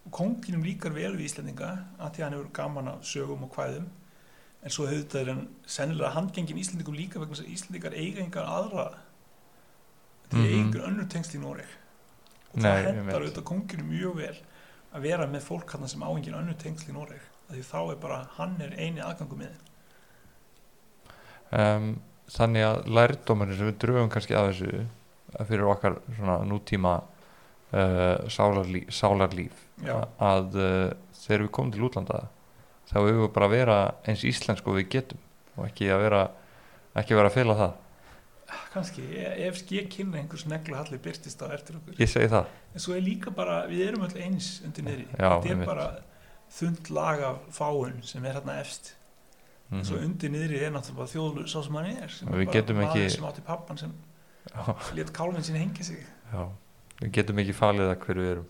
og 0.06 0.12
konginum 0.14 0.62
líkar 0.64 0.92
vel 0.94 1.12
við 1.16 1.26
Íslendinga 1.26 1.70
að 1.98 2.12
því 2.14 2.20
að 2.22 2.24
hann 2.26 2.36
hefur 2.36 2.50
gaman 2.56 2.88
af 2.92 3.02
sögum 3.08 3.42
og 3.44 3.50
kvæðum 3.56 3.86
en 4.64 4.70
svo 4.72 4.86
hefur 4.86 5.02
þetta 5.02 5.20
er 5.20 5.30
hann 5.32 5.42
sennilega 5.66 6.12
handgengin 6.14 6.60
Íslendingum 6.62 6.96
líka 6.96 7.18
vegna 7.20 7.34
þess 7.34 7.44
að 7.46 7.52
Íslendingar 7.56 7.96
eiga 7.98 8.22
engar 8.24 8.48
aðra 8.48 8.86
þeir 10.30 10.38
Mhm. 10.38 10.46
eiga 10.46 10.60
engar 10.62 10.86
önnur 10.88 11.08
tengsl 11.12 11.36
í 11.36 11.40
Noreg 11.42 11.72
og 12.54 12.56
Nei, 12.62 12.70
það 12.70 12.88
hendar 12.94 13.20
auðvitað 13.24 13.44
konginum 13.50 13.90
mjög 13.90 14.14
vel 14.22 14.36
að 14.94 15.06
vera 15.08 15.28
með 15.30 15.46
fólk 15.48 15.74
hann 15.74 15.88
sem 15.90 16.02
á 16.06 16.08
engin 16.08 16.36
önnur 16.38 16.58
tengsl 16.60 16.90
í 16.92 16.96
Noreg 16.96 17.22
því 17.50 17.62
þá 17.66 17.78
er 17.82 18.00
bara, 18.02 18.18
hann 18.38 18.54
er 18.62 18.74
eini 18.78 19.02
aðgangu 19.04 19.38
með 19.38 19.56
um, 21.58 21.88
þannig 22.32 22.66
að 22.68 22.92
lærdómanir 22.96 23.58
sem 23.58 23.70
við 23.70 23.80
drögum 23.84 24.12
kannski 24.12 24.38
að 24.38 24.52
þessu 24.52 24.84
að 25.34 25.50
fyrir 25.50 25.70
okkar 25.72 25.98
svona 26.14 26.38
nútíma 26.46 26.94
uh, 27.02 28.24
sálarlíf, 28.30 28.88
sálarlíf 28.94 29.64
að 29.84 30.56
uh, 30.56 30.94
þegar 31.24 31.46
við 31.46 31.52
komum 31.58 31.74
til 31.74 31.84
útlanda 31.88 32.24
þá 32.88 32.96
hefur 33.00 33.22
við 33.24 33.32
bara 33.34 33.50
að 33.50 33.56
vera 33.58 33.78
eins 34.06 34.24
íslensku 34.28 34.72
og 34.72 34.78
við 34.80 34.90
getum 34.96 35.22
og 35.58 35.66
ekki 35.68 35.90
að 35.92 36.04
vera 36.06 36.22
ekki 36.94 37.16
vera 37.18 37.30
að 37.30 37.36
fela 37.38 37.58
það 37.58 37.80
kannski, 38.74 39.02
ef 39.46 39.60
ég 39.70 39.88
kynna 39.92 40.18
einhver 40.20 40.38
sneglu 40.40 40.74
halli 40.78 40.98
byrtist 40.98 41.42
á 41.42 41.46
eftir 41.54 41.76
okkur. 41.78 41.94
Ég 41.98 42.08
segi 42.10 42.28
það. 42.32 42.46
En 42.74 42.80
svo 42.80 42.94
er 42.96 43.04
líka 43.06 43.30
bara, 43.34 43.60
við 43.70 43.86
erum 43.88 44.04
öll 44.08 44.18
eins 44.24 44.60
undir 44.66 44.84
niðri, 44.88 45.06
þetta 45.16 45.50
er 45.54 45.64
bara 45.66 45.86
þund 46.58 46.90
lag 46.90 47.22
af 47.30 47.38
fáun 47.58 48.02
sem 48.06 48.24
er 48.24 48.34
hérna 48.38 48.58
efst. 48.60 48.94
Mm 49.72 49.80
svo 49.82 49.96
undir 49.96 50.30
niðri 50.30 50.58
er 50.62 50.70
náttúrulega 50.74 51.08
þjóðlur 51.14 51.46
sá 51.48 51.62
sem 51.64 51.74
hann 51.74 51.86
er 51.96 52.08
sem 52.12 52.28
Og 52.28 52.34
er 52.34 52.40
við 52.44 52.50
bara 52.52 52.74
maður 52.78 53.00
ekki- 53.00 53.14
sem 53.16 53.24
átti 53.24 53.42
pappan 53.46 53.78
sem 53.80 53.94
let 54.94 55.12
kálfin 55.16 55.42
sín 55.42 55.56
hengja 55.56 55.84
sig. 55.84 56.02
Já. 56.32 56.48
við 57.00 57.10
getum 57.16 57.38
ekki 57.42 57.54
falið 57.56 57.88
það 57.90 57.98
hver 58.04 58.18
við 58.20 58.30
erum 58.34 58.46